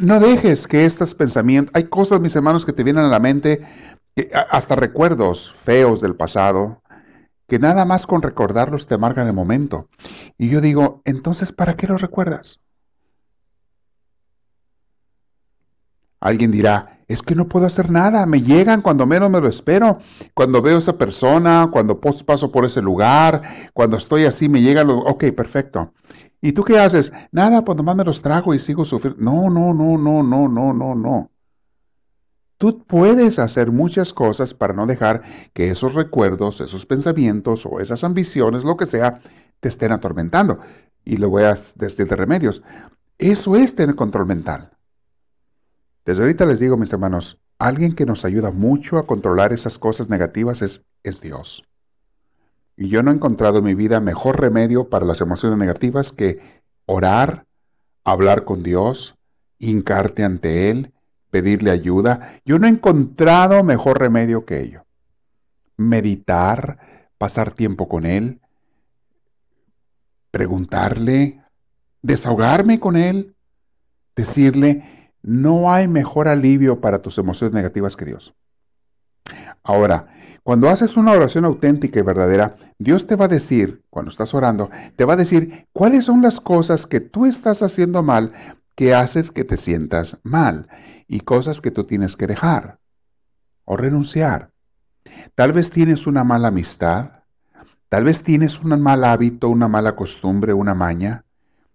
[0.00, 3.66] No dejes que estos pensamientos, hay cosas, mis hermanos, que te vienen a la mente,
[4.50, 6.82] hasta recuerdos feos del pasado,
[7.48, 9.88] que nada más con recordarlos te amargan el momento.
[10.36, 12.60] Y yo digo, entonces, ¿para qué los recuerdas?
[16.20, 20.00] Alguien dirá, es que no puedo hacer nada, me llegan cuando menos me lo espero,
[20.34, 24.88] cuando veo a esa persona, cuando paso por ese lugar, cuando estoy así, me llegan
[24.88, 24.98] los...
[25.06, 25.94] Ok, perfecto.
[26.42, 27.12] ¿Y tú qué haces?
[27.32, 29.22] Nada, pues nomás me los trago y sigo sufriendo.
[29.22, 31.30] No, no, no, no, no, no, no, no.
[32.58, 38.02] Tú puedes hacer muchas cosas para no dejar que esos recuerdos, esos pensamientos o esas
[38.02, 39.20] ambiciones, lo que sea,
[39.60, 40.58] te estén atormentando.
[41.04, 42.62] Y lo a decir de remedios.
[43.16, 44.72] Eso es tener control mental.
[46.04, 50.08] Desde ahorita les digo, mis hermanos, alguien que nos ayuda mucho a controlar esas cosas
[50.08, 51.62] negativas es, es Dios.
[52.76, 56.40] Y yo no he encontrado en mi vida mejor remedio para las emociones negativas que
[56.86, 57.46] orar,
[58.04, 59.14] hablar con Dios,
[59.58, 60.92] hincarte ante Él
[61.30, 62.40] pedirle ayuda.
[62.44, 64.84] Yo no he encontrado mejor remedio que ello.
[65.76, 66.78] Meditar,
[67.18, 68.40] pasar tiempo con Él,
[70.30, 71.42] preguntarle,
[72.02, 73.34] desahogarme con Él,
[74.16, 78.34] decirle, no hay mejor alivio para tus emociones negativas que Dios.
[79.62, 80.08] Ahora,
[80.42, 84.70] cuando haces una oración auténtica y verdadera, Dios te va a decir, cuando estás orando,
[84.96, 88.32] te va a decir cuáles son las cosas que tú estás haciendo mal
[88.74, 90.68] que haces que te sientas mal
[91.08, 92.78] y cosas que tú tienes que dejar
[93.64, 94.52] o renunciar.
[95.34, 97.22] Tal vez tienes una mala amistad,
[97.88, 101.24] tal vez tienes un mal hábito, una mala costumbre, una maña,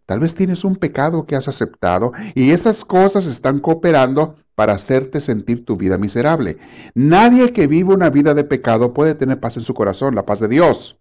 [0.06, 5.20] tal vez tienes un pecado que has aceptado y esas cosas están cooperando para hacerte
[5.20, 6.60] sentir tu vida miserable.
[6.94, 10.40] Nadie que vive una vida de pecado puede tener paz en su corazón, la paz
[10.40, 11.00] de Dios.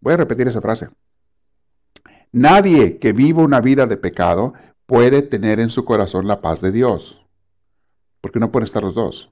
[0.00, 0.88] Voy a repetir esa frase.
[2.32, 4.54] Nadie que viva una vida de pecado
[4.86, 7.24] puede tener en su corazón la paz de Dios,
[8.20, 9.30] porque no pueden estar los dos.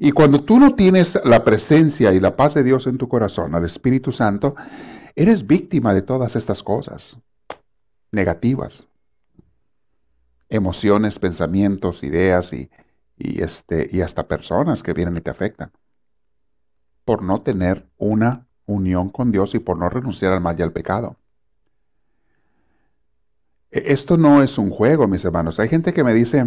[0.00, 3.54] Y cuando tú no tienes la presencia y la paz de Dios en tu corazón,
[3.54, 4.54] al Espíritu Santo,
[5.14, 7.18] eres víctima de todas estas cosas
[8.12, 8.86] negativas.
[10.48, 12.70] Emociones, pensamientos, ideas y,
[13.18, 15.72] este, y hasta personas que vienen y te afectan.
[17.04, 20.72] Por no tener una unión con Dios y por no renunciar al mal y al
[20.72, 21.16] pecado.
[23.70, 25.58] E, esto no es un juego, mis hermanos.
[25.60, 26.46] Hay gente que me dice,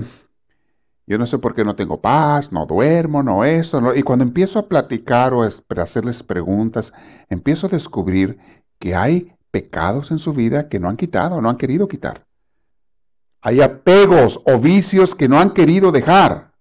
[1.07, 3.95] yo no sé por qué no tengo paz, no duermo, no eso.
[3.95, 6.93] Y cuando empiezo a platicar o a hacerles preguntas,
[7.29, 8.39] empiezo a descubrir
[8.79, 12.25] que hay pecados en su vida que no han quitado, no han querido quitar.
[13.41, 16.51] Hay apegos o vicios que no han querido dejar.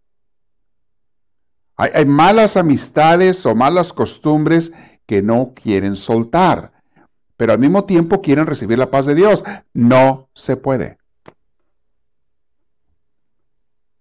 [1.77, 4.73] Hay, hay malas amistades o malas costumbres
[5.07, 6.73] que no quieren soltar,
[7.41, 9.43] pero al mismo tiempo quieren recibir la paz de Dios.
[9.73, 10.99] No se puede.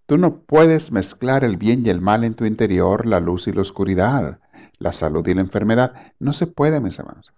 [0.04, 3.52] Tú no puedes mezclar el bien y el mal en tu interior, la luz y
[3.52, 4.40] la oscuridad,
[4.76, 6.12] la salud y la enfermedad.
[6.18, 7.32] No se puede, mis hermanos.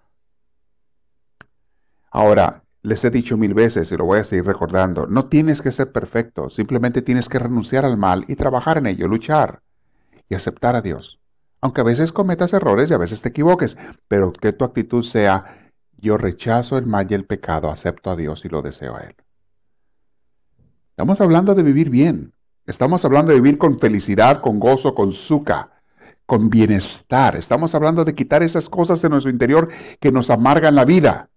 [2.11, 5.71] Ahora, les he dicho mil veces y lo voy a seguir recordando, no tienes que
[5.71, 9.63] ser perfecto, simplemente tienes que renunciar al mal y trabajar en ello, luchar
[10.29, 11.21] y aceptar a Dios
[11.63, 13.77] aunque a veces cometas errores y a veces te equivoques,
[14.09, 15.62] pero que tu actitud sea,
[16.03, 19.15] yo rechazo el mal y el pecado, acepto a Dios y lo deseo a Él.
[20.91, 22.35] Estamos hablando de vivir bien,
[22.67, 25.71] estamos hablando de vivir con felicidad, con gozo, con suca,
[26.27, 27.37] con bienestar.
[27.37, 29.69] Estamos hablando de quitar esas cosas de nuestro interior
[30.01, 31.31] que nos amargan la vida.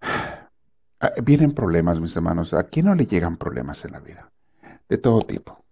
[1.00, 2.52] Ah, vienen problemas, mis hermanos.
[2.52, 4.32] ¿A quién no le llegan problemas en la vida?
[4.88, 5.64] De todo tipo.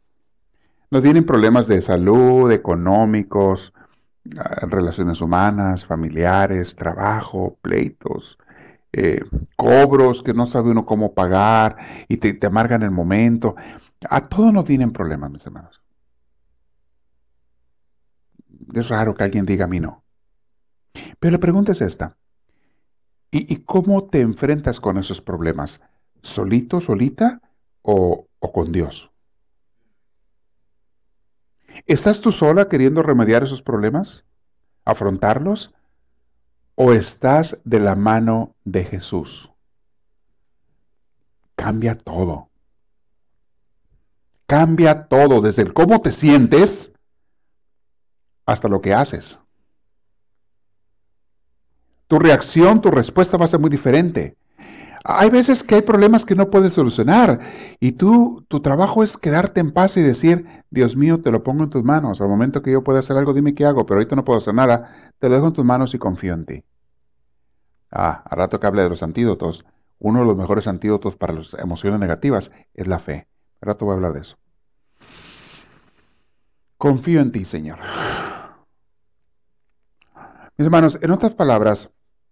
[0.89, 3.73] Nos vienen problemas de salud, económicos,
[4.63, 8.39] relaciones humanas, familiares, trabajo, pleitos,
[8.93, 9.21] eh,
[9.57, 11.77] cobros que no sabe uno cómo pagar
[12.09, 13.57] y te, amargan el momento.
[14.09, 15.83] A todos nos vienen problemas, mis hermanos.
[18.75, 20.05] Es raro que alguien diga a mí no.
[21.21, 22.17] Pero la pregunta es esta.
[23.31, 25.81] ¿Y, cómo te enfrentas con esos problemas?
[26.23, 27.43] ¿Solito, solita
[27.83, 29.11] o con Dios?
[31.87, 34.25] ¿Estás tú sola queriendo remediar esos problemas?
[34.85, 35.73] ¿Afrontarlos?
[36.75, 39.51] ¿O estás de la mano de Jesús?
[41.55, 42.51] Cambia todo.
[44.47, 46.93] Cambia todo, desde el cómo te sientes
[48.45, 49.39] hasta lo que haces.
[52.09, 54.37] tu reacción, tu respuesta va a ser muy diferente.
[55.09, 57.39] Hay veces que hay problemas que no puedes solucionar
[57.79, 61.63] y tú, tu trabajo es quedarte en paz y decir, Dios mío, te lo pongo
[61.63, 62.21] en tus manos.
[62.21, 64.55] Al momento que yo pueda hacer algo, dime qué hago, pero ahorita no puedo hacer
[64.55, 65.13] nada.
[65.21, 66.65] Te lo dejo en tus manos y confío en ti.
[67.93, 69.65] Ah, al rato que hable de los antídotos,
[70.01, 73.29] uno de los mejores antídotos para las emociones negativas es la fe.
[73.61, 74.37] Al rato voy a hablar de eso.
[76.79, 77.79] Confío en ti, Señor.
[80.57, 81.91] Mis hermanos, en otras palabras,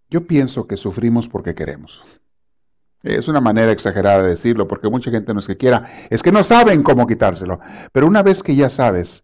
[0.09, 2.05] yo pienso que sufrimos porque queremos.
[3.05, 6.31] Es una manera exagerada de decirlo, porque mucha gente no es que quiera, es que
[6.31, 7.59] no saben cómo quitárselo.
[7.91, 9.23] Pero una vez que ya sabes,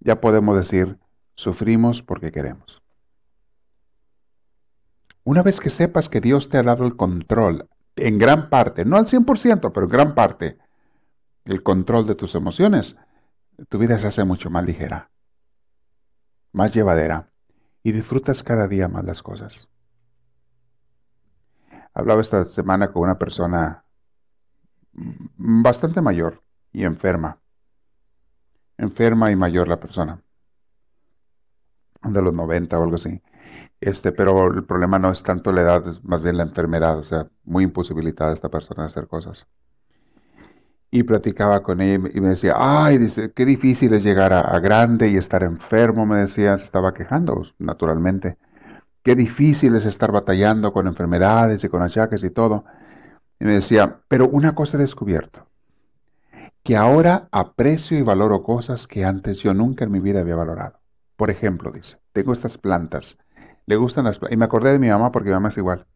[0.00, 0.98] ya podemos decir,
[1.34, 2.82] sufrimos porque queremos.
[5.24, 8.96] Una vez que sepas que Dios te ha dado el control, en gran parte, no
[8.96, 10.56] al 100%, pero en gran parte,
[11.44, 12.96] el control de tus emociones,
[13.68, 15.10] tu vida se hace mucho más ligera,
[16.52, 17.28] más llevadera,
[17.82, 19.68] y disfrutas cada día más las cosas.
[21.96, 23.82] Hablaba esta semana con una persona
[24.92, 27.38] bastante mayor y enferma.
[28.76, 30.22] Enferma y mayor la persona.
[32.02, 33.22] De los 90 o algo así.
[33.80, 37.02] Este, pero el problema no es tanto la edad, es más bien la enfermedad, o
[37.02, 39.46] sea, muy imposibilitada esta persona de hacer cosas.
[40.90, 44.60] Y platicaba con ella y me decía, ay, dice, qué difícil es llegar a, a
[44.60, 48.36] grande y estar enfermo, me decía, se estaba quejando, naturalmente.
[49.06, 52.64] Qué difícil es estar batallando con enfermedades y con achaques y todo.
[53.38, 55.46] Y me decía, pero una cosa he descubierto,
[56.64, 60.80] que ahora aprecio y valoro cosas que antes yo nunca en mi vida había valorado.
[61.14, 63.16] Por ejemplo, dice, tengo estas plantas,
[63.66, 65.86] le gustan las plantas, y me acordé de mi mamá porque mi mamá es igual.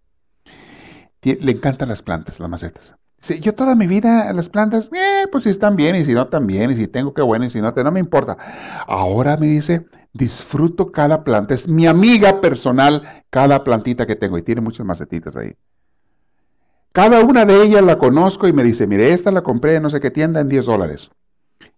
[1.21, 2.95] Le encantan las plantas, las macetas.
[3.41, 6.71] Yo toda mi vida las plantas, eh, pues si están bien y si no también,
[6.71, 8.39] y si tengo que bueno y si no, no me importa.
[8.87, 11.55] Ahora me dice, disfruto cada planta.
[11.55, 15.55] Es mi amiga personal cada plantita que tengo y tiene muchas macetitas ahí.
[16.93, 19.91] Cada una de ellas la conozco y me dice, mire, esta la compré en no
[19.91, 21.11] sé qué tienda en 10 dólares.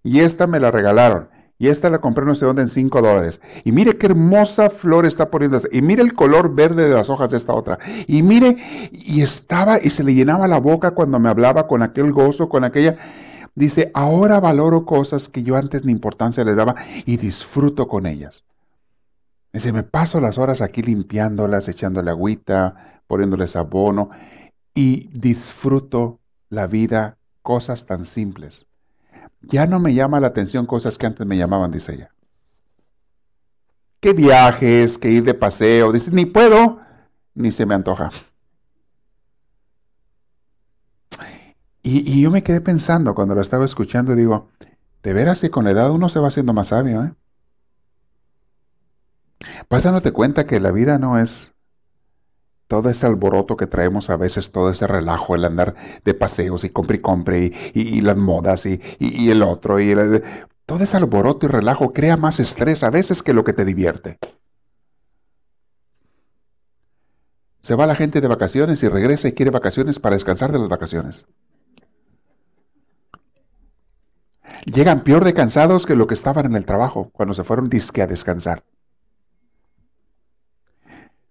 [0.02, 1.28] Y esta me la regalaron.
[1.58, 3.40] Y esta la compré no sé dónde en 5 dólares.
[3.62, 5.60] Y mire qué hermosa flor está poniendo.
[5.70, 7.78] Y mire el color verde de las hojas de esta otra.
[8.08, 12.12] Y mire, y estaba, y se le llenaba la boca cuando me hablaba con aquel
[12.12, 12.96] gozo, con aquella.
[13.54, 18.44] Dice, ahora valoro cosas que yo antes ni importancia le daba y disfruto con ellas.
[19.52, 24.10] Dice, me paso las horas aquí limpiándolas, echándole agüita, poniéndoles abono
[24.74, 28.64] y disfruto la vida, cosas tan simples.
[29.42, 32.10] Ya no me llama la atención cosas que antes me llamaban, dice ella.
[34.00, 35.92] ¿Qué viajes, que ir de paseo?
[35.92, 36.80] Dice, ni puedo,
[37.34, 38.10] ni se me antoja.
[41.82, 44.50] Y, yo me quedé pensando cuando lo estaba escuchando, digo,
[45.02, 47.12] de veras que con la edad uno se va haciendo más sabio, ¿eh?
[49.68, 51.52] Pásándote cuenta que la vida no es
[52.68, 56.70] todo ese alboroto que traemos a veces, todo ese relajo, el andar de paseos y
[56.70, 58.80] compre y compre y, las modas y,
[59.30, 59.92] el otro y
[60.64, 64.18] todo ese alboroto y relajo crea más estrés a veces que lo que te divierte.
[67.60, 70.68] Se va la gente de vacaciones y regresa y quiere vacaciones para descansar de las
[70.68, 71.26] vacaciones.
[74.64, 78.02] Llegan peor de cansados que lo que estaban en el trabajo cuando se fueron disque
[78.02, 78.64] a descansar.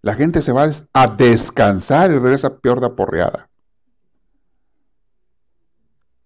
[0.02, 3.50] La gente se va a descansar y regresa peor de aporreada.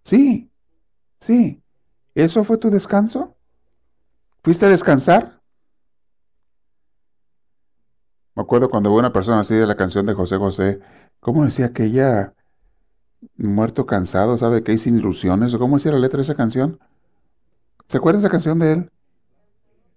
[0.03, 0.49] Sí,
[1.19, 1.61] sí.
[2.13, 3.35] ¿Eso fue tu descanso?
[4.43, 5.41] ¿Fuiste a descansar?
[8.35, 10.79] Me acuerdo cuando hubo una persona así de la canción de José José,
[11.19, 12.33] ¿cómo decía que ella,
[13.37, 15.53] muerto cansado, sabe que hay sin ilusiones?
[15.53, 16.79] ¿O cómo decía la letra de esa canción?
[17.87, 18.91] ¿Se acuerdan esa canción de él?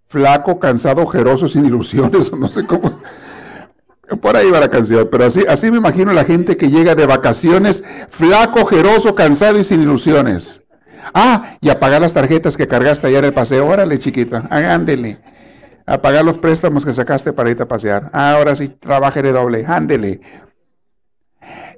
[0.09, 3.01] Flaco, cansado, ojeroso, sin ilusiones, no sé cómo.
[4.22, 7.05] Por ahí va la canción, pero así, así me imagino la gente que llega de
[7.05, 10.63] vacaciones, flaco, ojeroso, cansado y sin ilusiones.
[11.15, 13.67] Ah, y a pagar las tarjetas que cargaste ayer el paseo.
[13.67, 15.19] Órale, chiquita, ándele.
[15.87, 18.10] A pagar los préstamos que sacaste para irte a pasear.
[18.13, 20.21] ahora sí, de doble, ándele.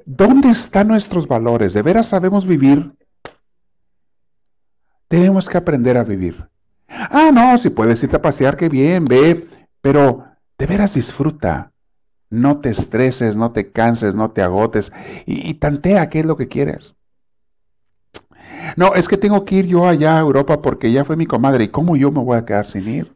[0.05, 1.73] ¿Dónde están nuestros valores?
[1.73, 2.93] ¿De veras sabemos vivir?
[5.11, 6.47] Tenemos que aprender a vivir.
[6.89, 9.45] Ah, no, si puedes irte a pasear, qué bien, ve,
[9.81, 10.25] pero
[10.57, 11.73] de veras disfruta.
[12.29, 14.93] No te estreses, no te canses, no te agotes
[15.27, 16.95] y, tantea qué es lo que quieres.
[18.77, 21.65] No, es que tengo que ir yo allá a Europa porque ya fue mi comadre
[21.65, 23.13] y cómo yo me voy a quedar sin ir.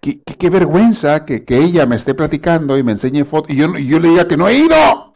[0.00, 4.00] Qué, vergüenza que, ella me esté platicando y me enseñe fotos y yo, y yo
[4.00, 5.12] le diga que no he ido.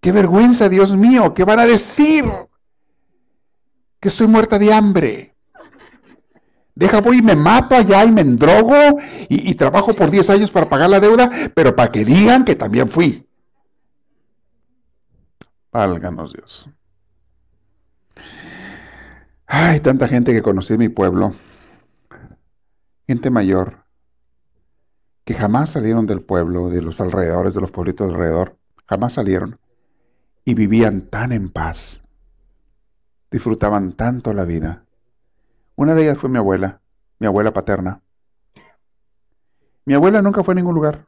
[0.00, 2.24] Qué vergüenza, Dios mío, ¿qué van a decir?
[4.00, 5.34] Que estoy muerta de hambre.
[6.74, 10.68] Deja, voy y me mato allá y me endrogo y, trabajo por 10 años para
[10.68, 13.26] pagar la deuda, pero para que digan que también fui.
[15.72, 16.70] Válganos Dios.
[19.46, 21.34] Hay tanta gente que conocí en mi pueblo,
[23.08, 23.84] gente mayor,
[25.24, 29.58] que jamás salieron del pueblo, de los alrededores, de los pueblitos alrededor, jamás salieron
[30.44, 32.02] y vivían tan en paz,
[33.30, 34.84] disfrutaban tanto la vida.
[35.76, 36.80] Una de ellas fue mi abuela,
[37.18, 38.02] mi abuela paterna.
[39.84, 41.06] Mi abuela nunca fue a ningún lugar.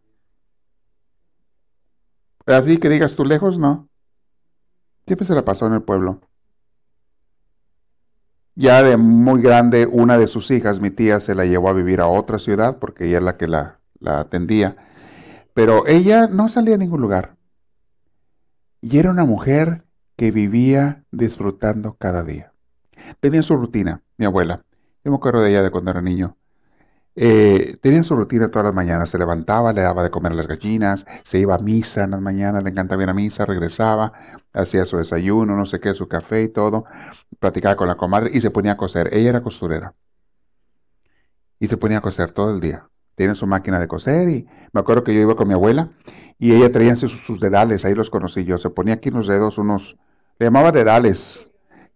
[2.47, 3.89] Así que digas tú lejos, no.
[5.07, 6.21] Siempre se la pasó en el pueblo.
[8.55, 12.01] Ya de muy grande, una de sus hijas, mi tía, se la llevó a vivir
[12.01, 14.77] a otra ciudad porque ella es la que la, la atendía.
[15.55, 17.37] Pero ella no salía a ningún lugar.
[18.81, 19.85] Y era una mujer
[20.21, 22.53] que vivía disfrutando cada día.
[23.21, 24.63] Tenía su rutina, mi abuela.
[25.03, 26.37] Yo me acuerdo de ella de cuando era niño.
[27.17, 29.09] Eh, tenía su rutina todas las mañanas.
[29.09, 32.21] Se levantaba, le daba de comer a las gallinas, se iba a misa en las
[32.21, 34.13] mañanas, le encantaba ir a misa, regresaba,
[34.53, 36.85] hacía su desayuno, no sé qué, su café y todo,
[37.39, 39.09] platicaba con la comadre y se ponía a coser.
[39.15, 39.95] Ella era costurera.
[41.59, 42.87] Y se ponía a coser todo el día.
[43.15, 45.89] Tiene su máquina de coser y me acuerdo que yo iba con mi abuela
[46.39, 48.59] y ella traía sus, sus dedales, ahí los conocí yo.
[48.59, 49.97] Se ponía aquí en los dedos unos,
[50.41, 51.47] le llamaba dedales,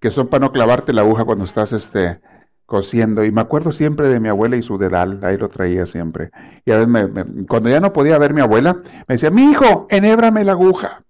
[0.01, 2.21] que son para no clavarte la aguja cuando estás este,
[2.67, 3.25] cosiendo.
[3.25, 6.31] Y me acuerdo siempre de mi abuela y su dedal, ahí lo traía siempre.
[6.67, 7.11] Y a veces
[7.49, 8.75] cuando ya no podía ver mi abuela,
[9.09, 11.03] me decía, mi hijo, enhébrame la aguja.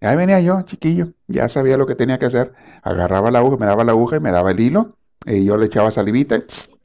[0.00, 2.54] Y ahí venía yo, chiquillo, ya sabía lo que tenía que hacer.
[2.82, 4.96] Agarraba la aguja, me daba la aguja y me daba el hilo.
[5.24, 6.42] Y yo le echaba salivita y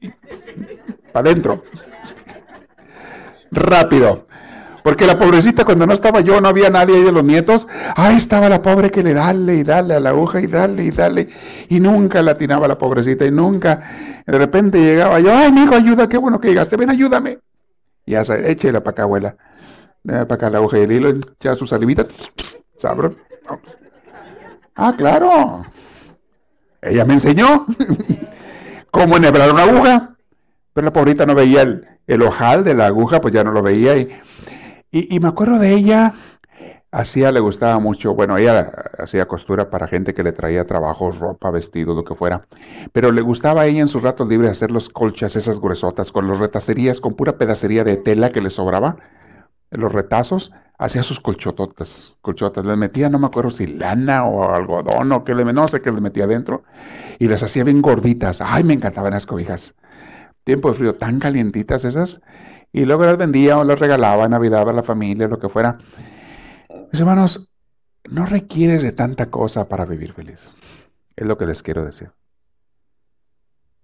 [1.12, 1.64] para adentro.
[3.50, 4.28] Rápido.
[4.86, 7.66] Porque la pobrecita, cuando no estaba yo, no había nadie ahí de los nietos.
[7.96, 10.92] Ahí estaba la pobre que le dale y dale a la aguja y dale y
[10.92, 11.28] dale.
[11.68, 14.22] Y nunca la atinaba la pobrecita y nunca.
[14.24, 17.40] De repente llegaba yo, ay, hijo, ayuda, qué bueno que llegaste, ven, ayúdame.
[18.04, 19.36] Y ya, échela para acá, abuela.
[20.04, 22.06] Para acá la aguja y el hilo, echa su salivita.
[22.78, 23.16] Sabro.
[24.76, 25.66] Ah, claro.
[26.80, 27.66] Ella me enseñó
[28.92, 30.14] cómo enhebrar una aguja.
[30.72, 33.64] Pero la pobrita no veía el, el ojal de la aguja, pues ya no lo
[33.64, 33.96] veía.
[33.96, 34.08] Y,
[34.90, 36.14] y, me acuerdo de ella,
[36.90, 41.50] hacía, le gustaba mucho, bueno, ella hacía costura para gente que le traía trabajos, ropa,
[41.50, 42.46] vestido, lo que fuera,
[42.92, 46.26] pero le gustaba a ella en sus ratos libres hacer los colchas, esas gruesotas, con
[46.26, 48.96] los retacerías, con pura pedacería de tela que le sobraba,
[49.70, 55.12] los retazos, hacía sus colchototas, colchotas, le metía, no me acuerdo si lana o algodón
[55.12, 56.64] o qué le, no sé qué le metía adentro,
[57.18, 59.74] y las hacía bien gorditas, ay, me encantaban las cobijas,
[60.44, 62.20] tiempo de frío, tan calientitas esas,
[62.72, 65.78] y luego las vendía o las regalaba en Navidad a la familia, lo que fuera.
[66.92, 67.48] Mis hermanos,
[68.10, 70.52] no requieres de tanta cosa para vivir feliz.
[71.16, 72.10] Es lo que les quiero decir.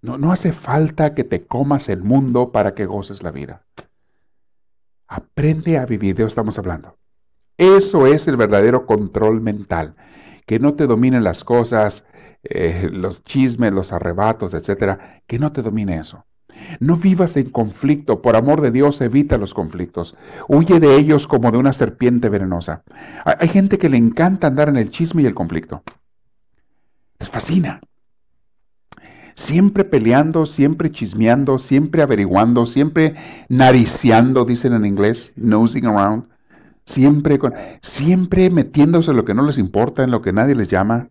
[0.01, 3.65] No, no hace falta que te comas el mundo para que goces la vida.
[5.07, 6.97] Aprende a vivir, de eso estamos hablando.
[7.57, 9.95] Eso es el verdadero control mental.
[10.45, 12.03] Que no te dominen las cosas,
[12.43, 15.21] eh, los chismes, los arrebatos, etcétera.
[15.25, 16.25] Que no te domine eso.
[16.79, 20.15] No vivas en conflicto, por amor de Dios, evita los conflictos.
[20.47, 22.83] Huye de ellos como de una serpiente venenosa.
[23.25, 25.83] Hay gente que le encanta andar en el chisme y el conflicto.
[27.19, 27.81] Les fascina.
[29.35, 33.15] Siempre peleando, siempre chismeando, siempre averiguando, siempre
[33.49, 36.25] nariciando, dicen en inglés, nosing around.
[36.85, 40.67] Siempre, con, siempre metiéndose en lo que no les importa, en lo que nadie les
[40.67, 41.09] llama.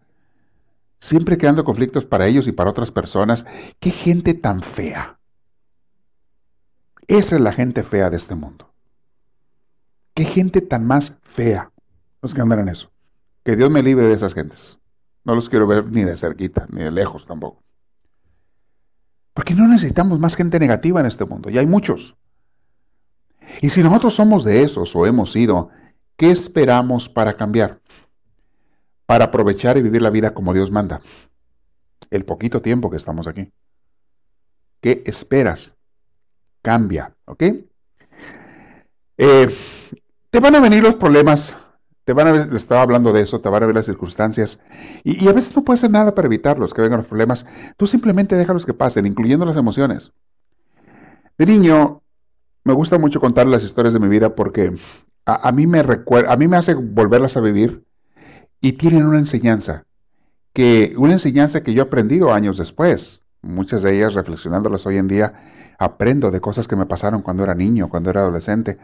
[1.00, 3.44] Siempre creando conflictos para ellos y para otras personas.
[3.80, 5.18] Qué gente tan fea.
[7.06, 8.72] Esa es la gente fea de este mundo.
[10.14, 11.72] Qué gente tan más fea
[12.20, 12.92] los que andan en eso.
[13.44, 14.78] Que Dios me libre de esas gentes.
[15.24, 17.62] No los quiero ver ni de cerquita, ni de lejos tampoco.
[19.34, 22.16] Porque no necesitamos más gente negativa en este mundo, y hay muchos.
[23.60, 25.70] Y si nosotros somos de esos o hemos sido,
[26.16, 27.80] ¿qué esperamos para cambiar?
[29.06, 31.00] Para aprovechar y vivir la vida como Dios manda.
[32.10, 33.52] El poquito tiempo que estamos aquí.
[34.80, 35.74] ¿Qué esperas?
[36.62, 37.42] Cambia, ¿ok?
[39.18, 39.54] Eh,
[40.30, 41.56] te van a venir los problemas,
[42.04, 44.58] te van a ver, estaba hablando de eso, te van a ver las circunstancias,
[45.04, 47.44] y, a veces no puedes hacer nada para evitarlos, que vengan los problemas.
[47.76, 50.12] Tú simplemente déjalos que pasen, incluyendo las emociones.
[51.36, 52.02] De niño,
[52.64, 54.74] me gusta mucho contar las historias de mi vida porque
[55.26, 57.84] a, mí me recuerda, a mí me hace volverlas a vivir
[58.60, 59.84] y tienen una enseñanza,
[60.52, 65.08] que una enseñanza que yo he aprendido años después, muchas de ellas reflexionándolas hoy en
[65.08, 65.34] día,
[65.84, 68.78] aprendo de cosas que me pasaron cuando era niño, cuando era adolescente.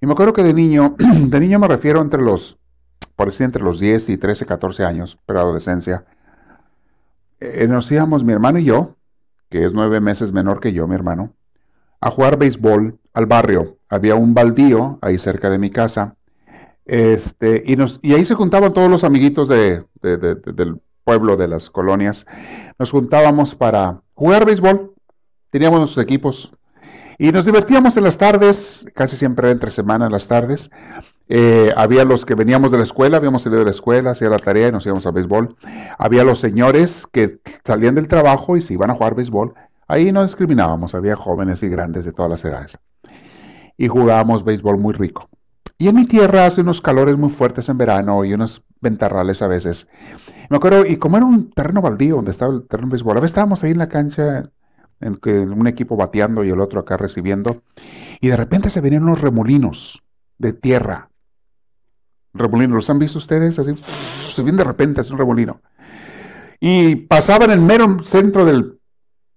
[0.00, 2.58] Y me acuerdo que de niño, de niño me refiero entre los,
[3.16, 6.04] por decir, entre los 10 y 13, 14 años, pero adolescencia,
[7.40, 8.96] eh, nos íbamos mi hermano y yo,
[9.48, 11.34] que es nueve meses menor que yo, mi hermano,
[12.00, 13.78] a jugar béisbol al barrio.
[13.88, 16.16] Había un baldío ahí cerca de mi casa.
[16.84, 21.70] Este, y, nos, y ahí se juntaban todos los amiguitos de, del pueblo, de las
[21.70, 22.26] colonias.
[22.78, 24.91] Nos juntábamos para jugar béisbol.
[25.52, 26.50] Teníamos nuestros equipos.
[27.18, 30.70] Y nos divertíamos en las tardes, casi siempre entre semana en las tardes.
[31.28, 34.38] Eh, había los que veníamos de la escuela, habíamos salido de la escuela, hacía la
[34.38, 35.54] tarea y nos íbamos a béisbol.
[35.98, 39.52] Había los señores que salían del trabajo y se iban a jugar béisbol.
[39.88, 42.78] Ahí no discriminábamos, había jóvenes y grandes de todas las edades.
[43.76, 45.28] Y jugábamos béisbol muy rico.
[45.76, 49.48] Y en mi tierra hace unos calores muy fuertes en verano y unos ventarrales a
[49.48, 49.86] veces.
[50.48, 53.20] Me acuerdo, y como era un terreno baldío donde estaba el terreno de béisbol, a
[53.20, 54.50] veces estábamos ahí en la cancha,
[55.02, 57.62] un equipo bateando y el otro acá recibiendo,
[58.20, 60.02] y de repente se venían unos remolinos
[60.38, 61.10] de tierra
[62.34, 62.76] remolino.
[62.76, 63.58] ¿Los han visto ustedes?
[63.58, 63.72] Así,
[64.30, 65.60] se viene de repente, es un remolino.
[66.60, 68.78] Y pasaban en mero centro del,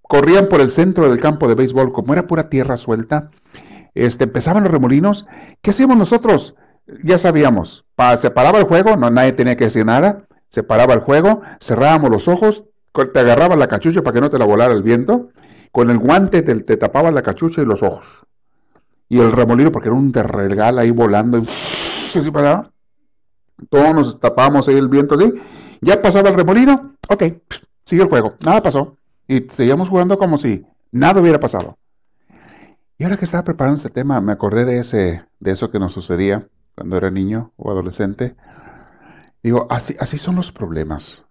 [0.01, 3.31] corrían por el centro del campo de béisbol, como era pura tierra suelta,
[3.93, 5.25] este, empezaban los remolinos.
[5.61, 6.55] ¿Qué hacíamos nosotros?
[7.03, 7.83] Ya sabíamos,
[8.19, 12.11] se paraba el juego, no, nadie tenía que decir nada, se paraba el juego, cerrábamos
[12.11, 12.65] los ojos,
[13.11, 15.29] te agarraba la cachucha para que no te la volara el viento,
[15.75, 18.25] con el guante te, te tapaba la cachucha y los ojos.
[19.09, 21.45] Y el remolino, porque era un terregal ahí volando, y,
[23.69, 25.33] todos nos tapamos ahí el viento así.
[25.81, 26.93] Ya pasaba el remolino.
[27.09, 27.23] Ok,
[27.83, 28.35] sigue el juego.
[28.39, 28.95] Nada pasó.
[29.27, 31.77] Y seguíamos jugando como si nada hubiera pasado.
[32.97, 35.91] Y ahora que estaba preparando este tema, me acordé de, ese, de eso que nos
[35.91, 38.37] sucedía cuando era niño o adolescente.
[39.43, 41.24] Digo, así, así son los problemas.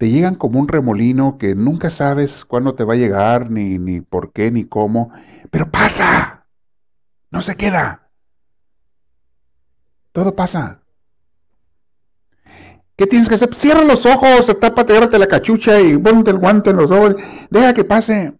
[0.00, 4.00] Te llegan como un remolino que nunca sabes cuándo te va a llegar, ni, ni
[4.00, 5.12] por qué, ni cómo.
[5.50, 6.46] Pero pasa.
[7.30, 8.08] No se queda.
[10.12, 10.80] Todo pasa.
[12.96, 13.54] ¿Qué tienes que hacer?
[13.54, 17.16] Cierra los ojos, tápate, ábrate la cachucha y ponte el guante en los ojos.
[17.50, 18.32] Deja que pase.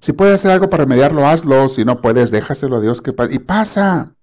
[0.00, 1.68] Si puedes hacer algo para remediarlo, hazlo.
[1.68, 3.34] Si no puedes, déjaselo a Dios que pase.
[3.34, 4.16] Y pasa.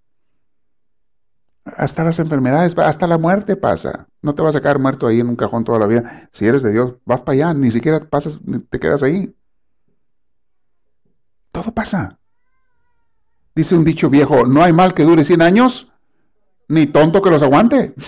[1.79, 4.09] Hasta las enfermedades, hasta la muerte pasa.
[4.21, 6.27] No te vas a quedar muerto ahí en un cajón toda la vida.
[6.33, 7.53] Si eres de Dios, vas para allá.
[7.53, 8.37] Ni siquiera pasas,
[8.69, 9.33] te quedas ahí.
[11.53, 12.19] Todo pasa.
[13.55, 15.89] Dice un dicho viejo, no hay mal que dure 100 años,
[16.67, 17.95] ni tonto que los aguante.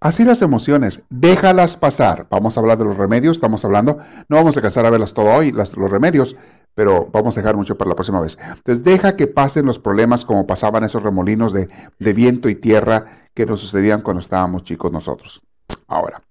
[0.00, 2.26] Así las emociones, déjalas pasar.
[2.30, 5.26] Vamos a hablar de los remedios, estamos hablando, no vamos a casar a verlas todo
[5.26, 6.36] hoy, los remedios,
[6.74, 8.36] pero vamos a dejar mucho para la próxima vez.
[8.40, 11.68] Entonces deja que pasen los problemas como pasaban esos remolinos de,
[11.98, 15.42] de viento y tierra que nos sucedían cuando estábamos chicos nosotros.
[15.86, 16.22] Ahora,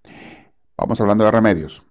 [0.78, 1.84] vamos hablando de remedios.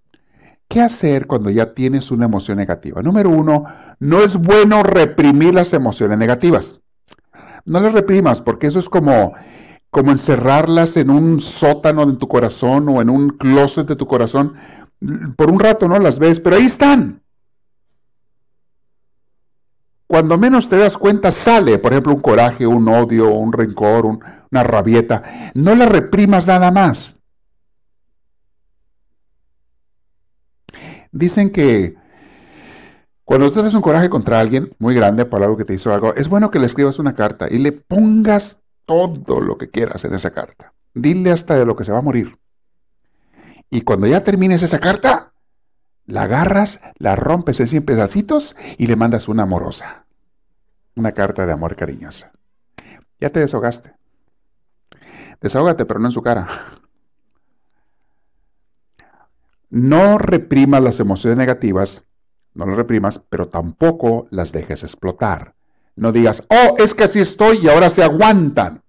[0.69, 3.03] ¿Qué hacer cuando ya tienes una emoción negativa?
[3.03, 3.65] Número uno,
[4.01, 6.81] no es bueno reprimir las emociones negativas.
[7.65, 9.35] No las reprimas porque eso es como
[9.93, 14.55] como encerrarlas en un sótano de tu corazón o en un closet de tu corazón.
[15.37, 17.22] Por un rato no las ves, pero ahí están.
[20.13, 24.63] Cuando menos te das cuenta sale, por ejemplo, un coraje, un odio, un rencor, una
[24.63, 25.51] rabieta.
[25.55, 27.19] No la reprimas nada más.
[31.13, 31.95] Dicen que
[33.25, 36.15] cuando tú tienes un coraje contra alguien muy grande por algo que te hizo algo,
[36.15, 40.13] es bueno que le escribas una carta y le pongas todo lo que quieras en
[40.13, 40.75] esa carta.
[40.93, 42.37] Dile hasta de lo que se va a morir.
[43.71, 45.33] Y cuando ya termines esa carta,
[46.05, 50.02] la agarras, la rompes en 100 pedacitos y le mandas una amorosa.
[50.95, 52.33] Una carta de amor cariñosa.
[53.21, 53.95] Ya te desahogaste.
[55.41, 56.49] Desahógate, pero no en su cara.
[59.71, 62.05] No reprimas las emociones negativas,
[62.55, 65.55] no las reprimas, pero tampoco las dejes explotar.
[65.97, 68.83] No digas, oh, es que así estoy y ahora se aguantan.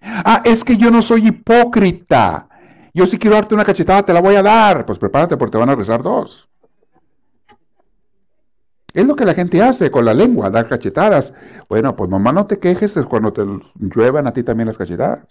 [0.00, 2.48] Ah, es que yo no soy hipócrita.
[2.92, 4.84] Yo si quiero darte una cachetada, te la voy a dar.
[4.84, 6.49] Pues prepárate porque te van a rezar dos.
[8.92, 11.32] Es lo que la gente hace con la lengua, dar cachetadas.
[11.68, 13.42] Bueno, pues mamá no te quejes, es cuando te
[13.74, 15.26] lluevan a ti también las cachetadas.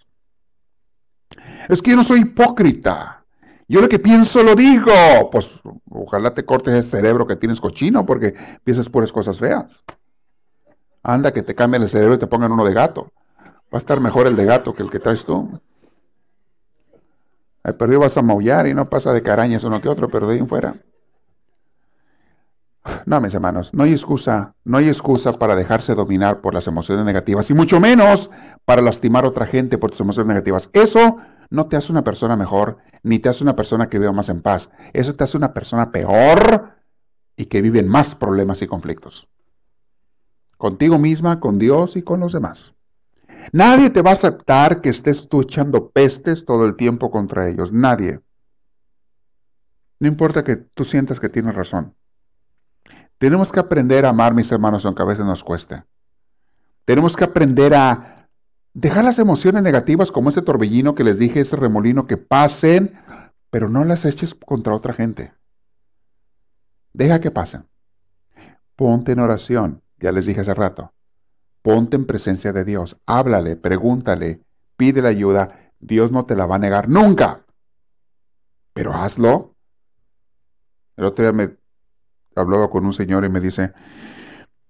[1.67, 3.23] Es que yo no soy hipócrita.
[3.67, 4.91] Yo lo que pienso lo digo.
[5.31, 8.33] Pues ojalá te cortes el cerebro que tienes cochino porque
[8.63, 9.83] piensas puras cosas feas.
[11.03, 13.11] Anda, que te cambien el cerebro y te pongan uno de gato.
[13.37, 15.61] Va a estar mejor el de gato que el que traes tú.
[17.61, 20.35] Al perdido vas a maullar y no pasa de carañas uno que otro, pero de
[20.35, 20.75] ahí fuera.
[23.05, 27.05] No, mis hermanos, no hay excusa, no hay excusa para dejarse dominar por las emociones
[27.05, 28.29] negativas y mucho menos
[28.65, 30.69] para lastimar a otra gente por tus emociones negativas.
[30.73, 31.17] Eso
[31.49, 34.41] no te hace una persona mejor, ni te hace una persona que viva más en
[34.41, 34.69] paz.
[34.93, 36.73] Eso te hace una persona peor
[37.35, 39.27] y que vive en más problemas y conflictos
[40.59, 42.75] contigo misma, con Dios y con los demás.
[43.53, 47.71] Nadie te va a aceptar que estés tú echando pestes todo el tiempo contra ellos.
[47.71, 48.19] Nadie.
[49.99, 51.95] No importa que tú sientas que tienes razón.
[53.19, 55.83] Tenemos que aprender a amar, mis hermanos, aunque a veces nos cueste.
[56.85, 58.29] Tenemos que aprender a
[58.73, 62.97] dejar las emociones negativas como ese torbellino que les dije, ese remolino, que pasen,
[63.49, 65.33] pero no las eches contra otra gente.
[66.93, 67.67] Deja que pasen.
[68.77, 70.93] Ponte en oración, ya les dije hace rato.
[71.61, 72.97] Ponte en presencia de Dios.
[73.05, 74.41] Háblale, pregúntale,
[74.77, 75.73] pídele ayuda.
[75.79, 77.45] Dios no te la va a negar nunca.
[78.73, 79.55] Pero hazlo.
[80.95, 81.58] El otro día me
[82.35, 83.73] hablaba con un señor y me dice,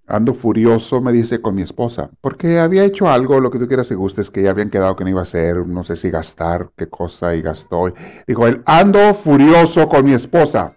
[0.10, 3.91] ando furioso, me dice, con mi esposa, porque había hecho algo, lo que tú quieras
[3.91, 6.72] y gustes, que ya habían quedado que no iba a hacer, no sé si gastar,
[6.76, 7.93] qué cosa, y gastó.
[8.28, 10.76] Dijo él, ando furioso con mi esposa.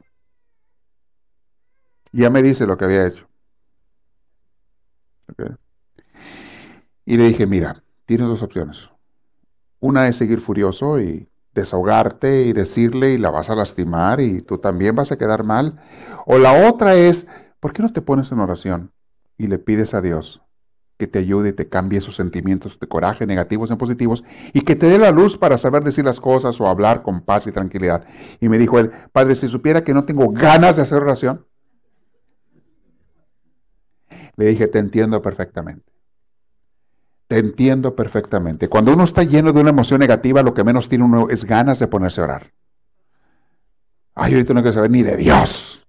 [2.13, 3.27] ya me dice lo que había hecho.
[7.07, 8.91] Y le dije, mira, tienes dos opciones.
[9.81, 14.59] Una es seguir furioso y desahogarte y decirle y la vas a lastimar y tú
[14.59, 15.81] también vas a quedar mal.
[16.27, 17.27] O la otra es,
[17.61, 18.93] ¿por qué no te pones en oración
[19.37, 20.43] y le pides a Dios
[20.99, 24.23] que te ayude y te cambie esos sentimientos de coraje negativos en positivos
[24.53, 27.47] y que te dé la luz para saber decir las cosas o hablar con paz
[27.47, 28.05] y tranquilidad?
[28.41, 31.45] Y me dijo él, Padre, si supiera que no tengo ganas de hacer oración,
[34.37, 35.92] le dije, te entiendo perfectamente.
[37.33, 38.69] Te entiendo perfectamente.
[38.69, 41.79] Cuando uno está lleno de una emoción negativa, lo que menos tiene uno es ganas
[41.79, 42.53] de ponerse a orar.
[44.15, 45.83] Ay, ahorita no quiero saber ni de Dios.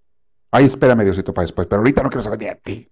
[0.51, 2.89] Ay, espérame Diosito para después, pero ahorita no quiero saber ni de ti.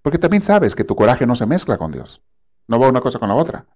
[0.00, 2.22] Porque también sabes que tu coraje no se mezcla con Dios.
[2.68, 3.66] No va una cosa con la otra.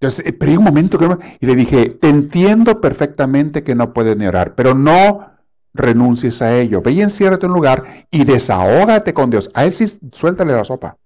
[0.00, 1.36] Entonces, eh, pero hay un momento que...
[1.40, 5.30] Y le dije, te entiendo perfectamente que no puedes ni orar, pero no
[5.74, 6.80] renuncies a ello.
[6.80, 9.50] Ve y enciérrate en un lugar y desahógate con Dios.
[9.52, 10.96] A él sí, suéltale la sopa.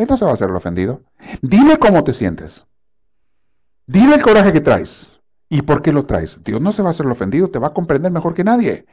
[0.00, 1.02] Él no se va a hacer el ofendido.
[1.42, 2.66] Dile cómo te sientes.
[3.86, 5.20] Dile el coraje que traes.
[5.52, 6.42] ¿Y por qué lo traes?
[6.44, 8.86] Dios no se va a hacer el ofendido, te va a comprender mejor que nadie.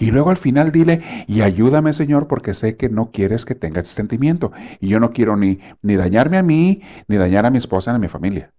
[0.00, 3.80] Y luego al final dile, y ayúdame Señor, porque sé que no quieres que tenga
[3.80, 4.50] ese sentimiento.
[4.80, 7.96] Y yo no quiero ni, ni dañarme a mí, ni dañar a mi esposa, ni
[7.96, 8.52] a mi familia.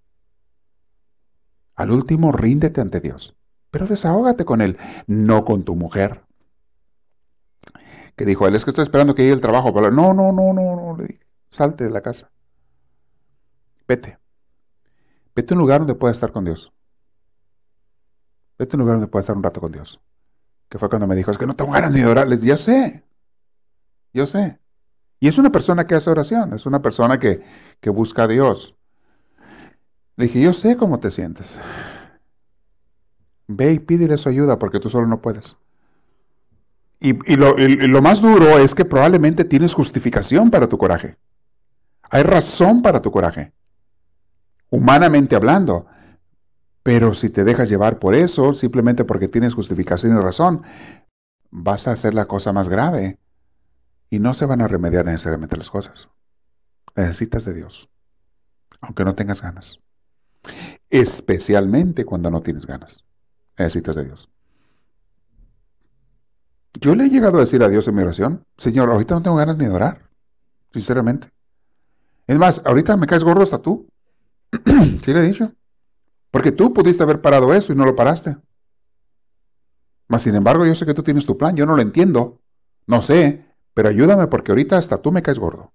[1.75, 3.35] Al último, ríndete ante Dios.
[3.69, 4.77] Pero desahógate con Él,
[5.07, 6.21] no con tu mujer.
[8.15, 9.73] Que dijo, él es que estoy esperando que llegue el trabajo.
[9.73, 11.30] Pero no, no, no, no, no, le dije.
[11.51, 12.31] Salte de la casa.
[13.87, 14.17] Vete.
[15.35, 16.73] Vete a un lugar donde pueda estar con Dios.
[18.57, 19.99] Vete a un lugar donde pueda estar un rato con Dios.
[20.69, 22.27] Que fue cuando me dijo, es que no tengo ganas ni de orar.
[22.39, 23.03] ya sé.
[24.13, 24.59] Yo sé.
[25.19, 26.53] Y es una persona que hace oración.
[26.53, 27.43] Es una persona que,
[27.79, 28.75] que busca a Dios.
[30.15, 31.59] Le dije, yo sé cómo te sientes.
[33.47, 35.57] Ve y pídele su ayuda porque tú solo no puedes.
[37.01, 41.17] Y, lo, y, lo, más duro es que probablemente tienes justificación para tu coraje.
[42.11, 43.53] Hay razón para tu coraje,
[44.69, 45.87] humanamente hablando.
[46.83, 50.63] Pero si te dejas llevar por eso, simplemente porque tienes justificación y razón,
[51.51, 53.17] vas a hacer la cosa más grave
[54.09, 56.09] y no se van a remediar necesariamente las cosas.
[56.95, 57.89] Necesitas de Dios,
[58.81, 59.79] aunque no tengas ganas.
[60.89, 63.05] Especialmente cuando no tienes ganas.
[63.57, 64.29] Necesitas de Dios.
[66.73, 69.37] Yo le he llegado a decir a Dios en mi oración, Señor, ahorita no tengo
[69.37, 70.09] ganas ni de orar,
[70.73, 71.31] sinceramente.
[72.31, 73.89] Es más, ahorita me caes gordo hasta tú.
[75.03, 75.51] sí le he dicho.
[76.31, 78.37] Porque tú pudiste haber parado eso y no lo paraste.
[80.07, 82.39] Mas, sin embargo, yo sé que tú tienes tu plan, yo no lo entiendo.
[82.87, 85.73] No sé, pero ayúdame porque ahorita hasta tú me caes gordo.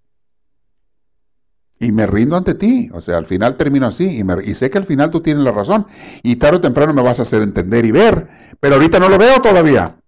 [1.78, 2.88] Y me rindo ante ti.
[2.94, 4.18] O sea, al final termino así.
[4.18, 5.86] Y, y, sé que al final tú tienes la razón.
[6.22, 8.56] Y tarde o temprano me vas a hacer entender y ver.
[8.60, 9.98] Pero ahorita no lo veo todavía.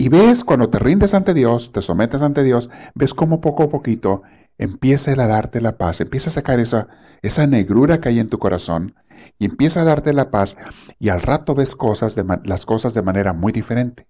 [0.00, 3.68] Y ves cuando te rindes ante Dios, te sometes ante Dios, ves cómo poco a
[3.68, 4.22] poquito
[4.56, 6.86] empieza a darte la paz, empieza a sacar esa,
[7.20, 8.94] esa negrura que hay en tu corazón
[9.40, 10.56] y empieza a darte la paz
[11.00, 14.06] y al rato ves cosas de, las cosas de manera muy diferente.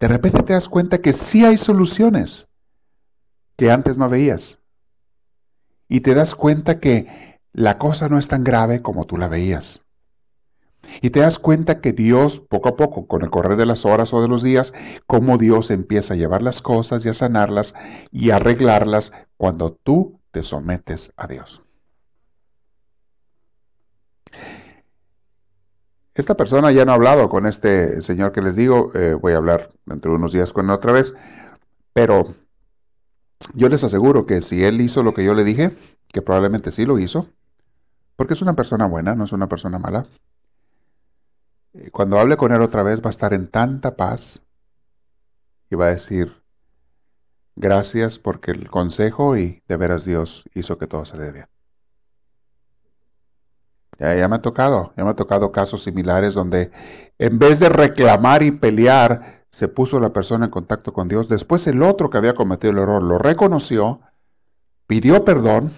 [0.00, 2.48] De repente te das cuenta que sí hay soluciones
[3.56, 4.58] que antes no veías.
[5.88, 9.85] Y te das cuenta que la cosa no es tan grave como tú la veías.
[11.02, 14.12] Y te das cuenta que Dios, poco a poco, con el correr de las horas
[14.14, 14.72] o de los días,
[15.06, 17.74] cómo Dios empieza a llevar las cosas y a sanarlas
[18.10, 21.62] y a arreglarlas cuando tú te sometes a Dios.
[26.14, 29.36] Esta persona ya no ha hablado con este señor que les digo, eh, voy a
[29.36, 31.12] hablar dentro de unos días con él otra vez,
[31.92, 32.34] pero
[33.54, 35.76] yo les aseguro que si él hizo lo que yo le dije,
[36.08, 37.28] que probablemente sí lo hizo,
[38.16, 40.06] porque es una persona buena, no es una persona mala,
[41.92, 44.42] cuando hable con él otra vez va a estar en tanta paz
[45.70, 46.42] y va a decir,
[47.54, 51.46] gracias porque el consejo y de veras Dios hizo que todo se dé bien.
[53.98, 56.70] Ya, me ha tocado, ya me ha tocado casos similares donde
[57.18, 61.30] en vez de reclamar y pelear, se puso la persona en contacto con Dios.
[61.30, 64.02] Después el otro que había cometido el error lo reconoció,
[64.86, 65.72] pidió perdón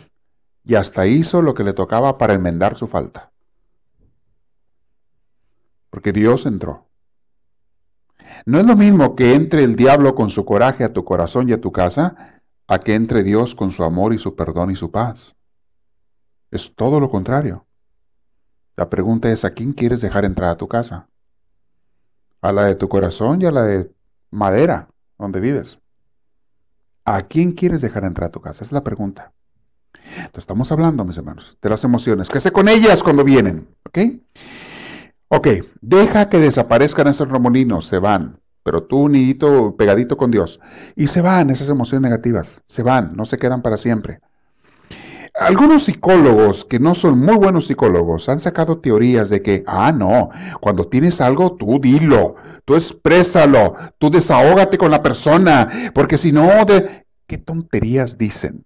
[0.64, 3.27] y hasta hizo lo que le tocaba para enmendar su falta.
[5.90, 6.86] Porque Dios entró.
[8.46, 11.52] No es lo mismo que entre el diablo con su coraje a tu corazón y
[11.52, 14.90] a tu casa, a que entre Dios con su amor y su perdón y su
[14.90, 15.34] paz.
[16.50, 17.66] Es todo lo contrario.
[18.76, 21.08] La pregunta es, ¿a quién quieres dejar entrar a tu casa?
[22.40, 23.90] ¿A la de tu corazón y a la de
[24.30, 25.80] madera, donde vives?
[27.04, 28.58] ¿A quién quieres dejar entrar a tu casa?
[28.58, 29.32] Esa es la pregunta.
[29.94, 32.28] Entonces, estamos hablando, mis hermanos, de las emociones.
[32.28, 33.68] ¿Qué sé con ellas cuando vienen?
[33.86, 33.98] ¿Ok?
[35.28, 35.48] Ok,
[35.82, 38.40] deja que desaparezcan esos remolinos, se van.
[38.62, 40.58] Pero tú, unidito, pegadito con Dios.
[40.96, 44.20] Y se van esas emociones negativas, se van, no se quedan para siempre.
[45.34, 50.30] Algunos psicólogos que no son muy buenos psicólogos han sacado teorías de que, ah, no,
[50.60, 56.64] cuando tienes algo, tú dilo, tú exprésalo, tú desahógate con la persona, porque si no,
[56.64, 57.06] de...
[57.26, 58.64] ¿qué tonterías dicen?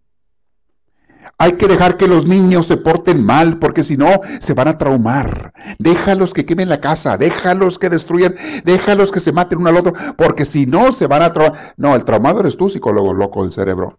[1.43, 4.79] Hay que dejar que los niños se porten mal, porque si no, se van a
[4.79, 5.53] traumar.
[5.81, 9.93] Déjalos que quemen la casa, déjalos que destruyan, déjalos que se maten uno al otro,
[10.17, 11.75] porque si no, se van a traumar.
[11.77, 13.99] No, el traumado eres tú, psicólogo loco del cerebro.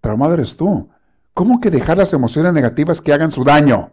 [0.00, 0.88] Traumado eres tú.
[1.32, 3.92] ¿Cómo que dejar las emociones negativas que hagan su daño?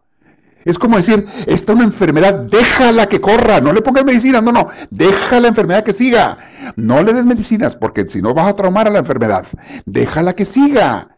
[0.66, 4.70] Es como decir, está una enfermedad, déjala que corra, no le pongas medicina, no, no,
[4.90, 6.40] deja la enfermedad que siga.
[6.76, 9.46] No le des medicinas porque si no vas a traumar a la enfermedad.
[9.86, 11.10] Déjala que siga.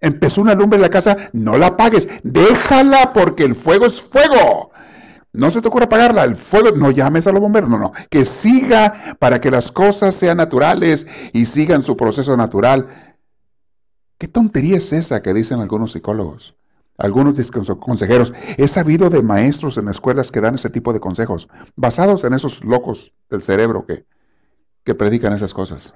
[0.00, 4.70] Empezó una lumbre en la casa, no la apagues, déjala porque el fuego es fuego.
[5.32, 8.24] No se te ocurra apagarla, el fuego, no llames a los bomberos, no, no, que
[8.24, 13.08] siga para que las cosas sean naturales y sigan su proceso natural
[14.18, 16.56] ¿Qué tontería es esa que dicen algunos psicólogos?
[16.96, 18.32] Algunos consejeros.
[18.56, 22.64] He sabido de maestros en escuelas que dan ese tipo de consejos, basados en esos
[22.64, 24.04] locos del cerebro que,
[24.84, 25.94] que predican esas cosas.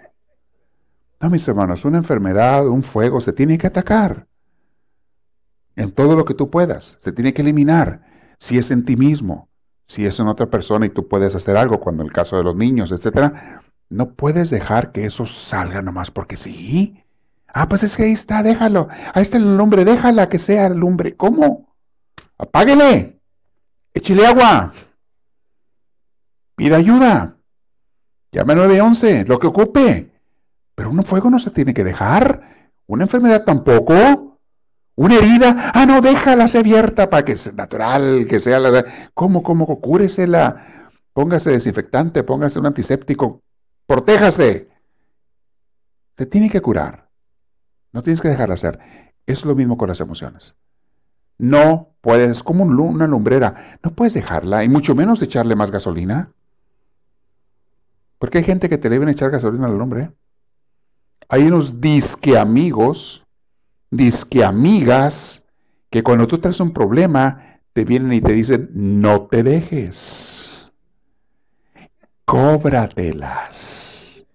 [1.23, 4.27] No, mis hermanos, una enfermedad, un fuego, se tiene que atacar.
[5.77, 6.97] En todo lo que tú puedas.
[6.99, 8.03] Se tiene que eliminar.
[8.41, 9.49] Si es en ti mismo,
[9.87, 12.43] si es en otra persona y tú puedes hacer algo, cuando en el caso de
[12.43, 17.01] los niños, etcétera, no puedes dejar que eso salga nomás porque sí.
[17.47, 18.89] Ah, pues es que ahí está, déjalo.
[19.15, 21.17] Ahí está el lumbre, déjala que sea el lumbre.
[21.17, 21.73] ¿Cómo?
[22.37, 23.21] Apáguele.
[23.95, 24.73] Échile agua.
[26.57, 27.37] Pida ayuda.
[28.33, 30.12] Llame 911, lo que ocupe.
[30.75, 32.69] Pero un fuego no se tiene que dejar.
[32.87, 34.39] Una enfermedad tampoco.
[34.95, 35.71] Una herida.
[35.75, 38.85] Ah, no, déjala se abierta para que sea natural, que sea la.
[39.15, 39.81] ¿Cómo, cómo?
[39.81, 40.91] Cúresela.
[41.13, 43.43] Póngase desinfectante, póngase un antiséptico.
[43.87, 44.69] Protéjase.
[46.17, 47.09] Se tiene que curar.
[47.93, 48.79] No tienes que dejarla hacer.
[49.27, 50.55] Es lo mismo con las emociones.
[51.39, 56.33] No puedes, es como una lumbrera, no puedes dejarla y mucho menos echarle más gasolina.
[58.19, 60.13] Porque hay gente que te deben echar gasolina a la lumbre.
[61.33, 63.25] Hay unos disque amigos,
[63.91, 65.47] disque amigas,
[65.89, 70.71] que cuando tú traes un problema, te vienen y te dicen, no te dejes.
[72.27, 74.27] Cóbratelas.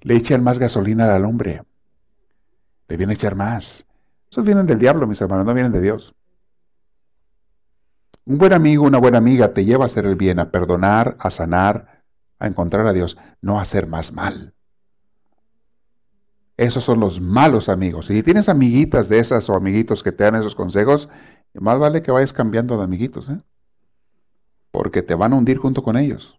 [0.00, 1.62] Le echan más gasolina a la lumbre
[2.92, 3.86] le viene a echar más.
[4.30, 6.14] Esos vienen del diablo, mis hermanos, no vienen de Dios.
[8.26, 11.30] Un buen amigo, una buena amiga te lleva a hacer el bien, a perdonar, a
[11.30, 12.02] sanar,
[12.38, 14.52] a encontrar a Dios, no a hacer más mal.
[16.56, 18.06] Esos son los malos amigos.
[18.06, 21.08] Si tienes amiguitas de esas o amiguitos que te dan esos consejos,
[21.54, 23.40] más vale que vayas cambiando de amiguitos, ¿eh?
[24.70, 26.38] porque te van a hundir junto con ellos.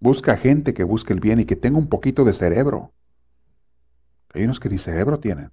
[0.00, 2.92] Busca gente que busque el bien y que tenga un poquito de cerebro.
[4.34, 5.52] Hay unos que ni cerebro tienen.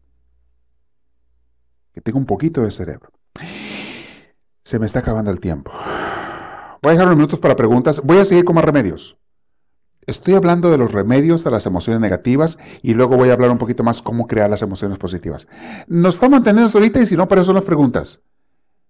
[1.94, 3.12] Que tengo un poquito de cerebro.
[4.64, 5.72] Se me está acabando el tiempo.
[6.82, 8.02] Voy a dejar unos minutos para preguntas.
[8.04, 9.18] Voy a seguir con más remedios.
[10.10, 13.60] Estoy hablando de los remedios a las emociones negativas y luego voy a hablar un
[13.60, 15.48] poquito más cómo crear las emociones positivas.
[15.86, 18.20] Nos estamos manteniendo ahorita y si no, para eso las preguntas.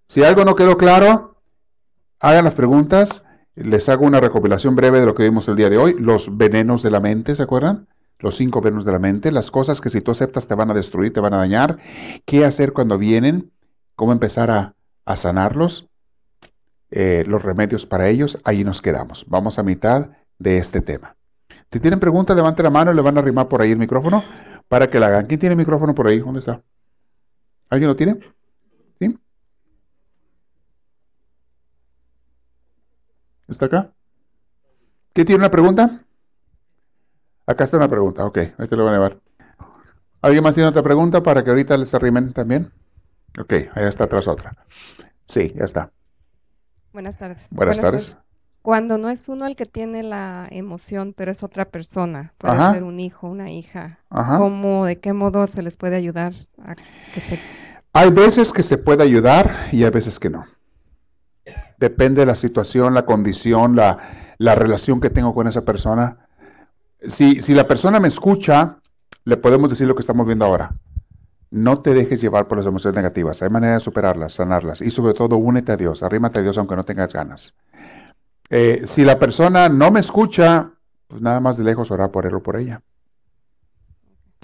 [0.07, 1.35] Si algo no quedó claro,
[2.21, 3.23] hagan las preguntas.
[3.55, 5.93] Les hago una recopilación breve de lo que vimos el día de hoy.
[5.99, 7.87] Los venenos de la mente, ¿se acuerdan?
[8.19, 10.73] los cinco venenos de la mente, las cosas que si tú aceptas te van a
[10.73, 11.77] destruir, te van a dañar,
[12.25, 13.49] qué hacer cuando vienen,
[13.95, 14.75] cómo empezar a,
[15.15, 15.87] sanarlos,
[16.91, 19.25] eh, los remedios para ellos, ahí nos quedamos.
[19.29, 20.09] Vamos a mitad
[20.39, 21.15] de este tema.
[21.71, 24.23] Si tienen preguntas, levanten la mano y le van a arrimar por ahí el micrófono
[24.67, 25.27] para que la hagan.
[25.27, 26.19] ¿Quién tiene el micrófono por ahí?
[26.19, 26.61] ¿Dónde está?
[27.69, 28.19] ¿Alguien lo tiene?
[28.99, 29.19] ¿Sí?
[33.47, 33.91] ¿Está acá?
[35.13, 36.01] ¿Quién tiene una pregunta?
[37.45, 39.19] Acá está una pregunta, ok, ahí te lo voy a llevar.
[40.21, 42.71] ¿Alguien más tiene otra pregunta para que ahorita les arrimen también?
[43.39, 44.55] Ok, ahí está atrás otra.
[45.25, 45.91] Sí, ya está.
[46.93, 47.47] Buenas tardes.
[47.49, 48.15] Buenas, tardes.
[48.61, 52.73] Cuando no es uno el que tiene la emoción, pero es otra persona, puede Ajá.
[52.73, 54.37] ser un hijo, una hija, Ajá.
[54.37, 56.75] ¿cómo, de qué modo se les puede ayudar a
[57.13, 57.39] que se...
[57.93, 60.45] Hay veces que se puede ayudar y hay veces que no.
[61.77, 66.17] Depende de la situación, la condición, la, la relación que tengo con esa persona.
[67.07, 68.77] Si, si la persona me escucha,
[69.23, 70.75] le podemos decir lo que estamos viendo ahora.
[71.51, 73.41] No te dejes llevar por las emociones negativas.
[73.41, 74.81] Hay manera de superarlas, sanarlas.
[74.81, 76.03] Y sobre todo, únete a Dios.
[76.03, 77.55] Arrímate a Dios aunque no tengas ganas.
[78.49, 80.73] Eh, si la persona no me escucha,
[81.07, 82.81] pues nada más de lejos orar por él o por ella.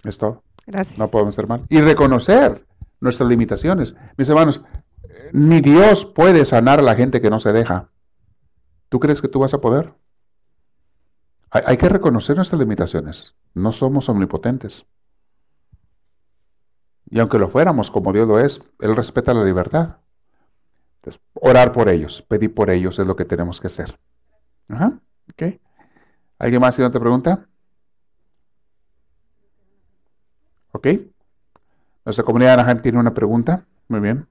[0.03, 0.43] Es todo.
[0.67, 0.97] Gracias.
[0.97, 1.65] No podemos ser mal.
[1.69, 2.65] Y reconocer
[2.99, 3.95] nuestras limitaciones.
[4.17, 4.61] Mis hermanos,
[5.31, 7.89] ni Dios puede sanar a la gente que no se deja.
[8.89, 9.93] ¿Tú crees que tú vas a poder?
[11.49, 13.33] Hay, hay que reconocer nuestras limitaciones.
[13.53, 14.85] No somos omnipotentes.
[17.09, 19.97] Y aunque lo fuéramos como Dios lo es, Él respeta la libertad.
[21.05, 23.99] Entonces, orar por ellos, pedir por ellos es lo que tenemos que hacer.
[24.67, 24.99] Ajá,
[25.31, 25.59] ok.
[26.39, 27.47] ¿Alguien más tiene otra pregunta?
[30.71, 30.87] Ok.
[32.05, 33.65] Nuestra comunidad de Anaheim tiene una pregunta.
[33.87, 34.27] Muy bien.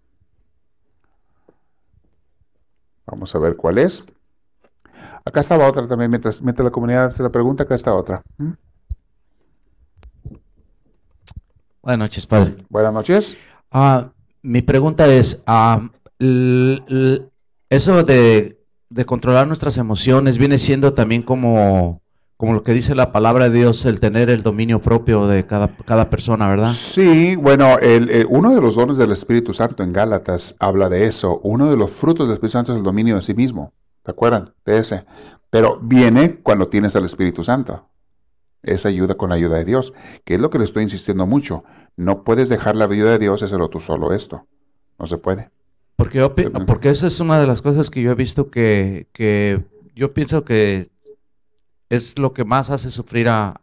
[3.06, 4.04] Vamos a ver cuál es.
[5.24, 8.20] Acá estaba otra también, mientras, mientras la comunidad hace la pregunta, acá está otra.
[8.38, 8.52] ¿Mm?
[11.82, 12.56] Buenas noches, padre.
[12.68, 13.36] Buenas noches.
[13.70, 14.10] Ah,
[14.42, 18.58] mi pregunta es, l- eso de,
[19.06, 22.00] controlar nuestras emociones viene siendo también como,
[22.38, 26.48] lo que dice la palabra de Dios, el tener el dominio propio de cada, persona,
[26.48, 26.70] ¿verdad?
[26.70, 31.40] Sí, bueno, el- uno de los dones del Espíritu Santo en Gálatas habla de eso.
[31.42, 33.72] Uno de los frutos del Espíritu Santo es el dominio de sí mismo.
[34.04, 35.04] ¿Se acuerdan de ese?
[35.50, 37.88] Pero viene cuando tienes al Espíritu Santo.
[38.62, 39.92] Esa ayuda con la ayuda de Dios,
[40.24, 41.64] que es lo que le estoy insistiendo mucho.
[41.96, 44.46] No puedes dejar la ayuda de Dios hacerlo tú solo esto.
[44.98, 45.50] No se puede.
[45.96, 46.34] Porque, yo
[46.66, 49.64] porque esa es una de las cosas que yo he visto que, que
[49.94, 50.88] yo pienso que
[51.88, 53.60] es lo que más hace sufrir a,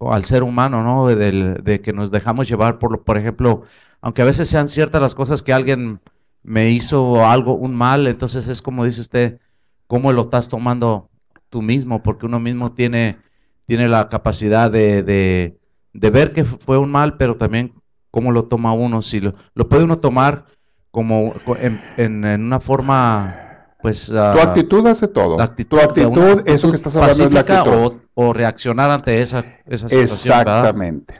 [0.00, 1.06] al ser humano, ¿no?
[1.06, 3.64] De, del- de que nos dejamos llevar por, por ejemplo,
[4.00, 6.00] aunque a veces sean ciertas las cosas que alguien
[6.42, 9.40] me hizo algo, un mal, entonces es como dice usted,
[9.86, 11.10] ¿cómo lo estás tomando
[11.50, 12.02] tú mismo?
[12.02, 13.18] Porque uno mismo tiene,
[13.66, 15.58] tiene la capacidad de, de,
[15.92, 17.74] de ver que fue un mal, pero también
[18.10, 20.46] cómo lo toma uno, si lo, lo puede uno tomar
[20.90, 23.36] como co- en, en- en una forma,
[23.82, 24.06] pues...
[24.06, 25.36] Tu ah, actitud hace todo.
[25.38, 27.98] la tu actitud, una eso actitud que estás hablando es la actitud.
[28.14, 30.58] O, o reaccionar ante esa, esa situación, ¿verdad?
[30.60, 31.14] Exactamente.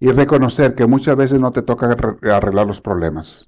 [0.00, 3.46] Y reconocer que muchas veces no te toca arre- arreglar los problemas.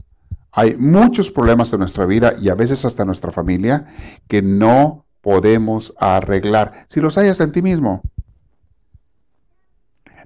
[0.53, 3.87] Hay muchos problemas en nuestra vida y a veces hasta en nuestra familia
[4.29, 6.87] que no podemos arreglar.
[6.89, 8.01] Si los hayas en ti mismo,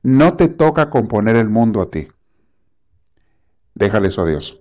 [0.02, 2.08] no te toca componer el mundo a ti.
[3.74, 4.60] Déjale eso a Dios.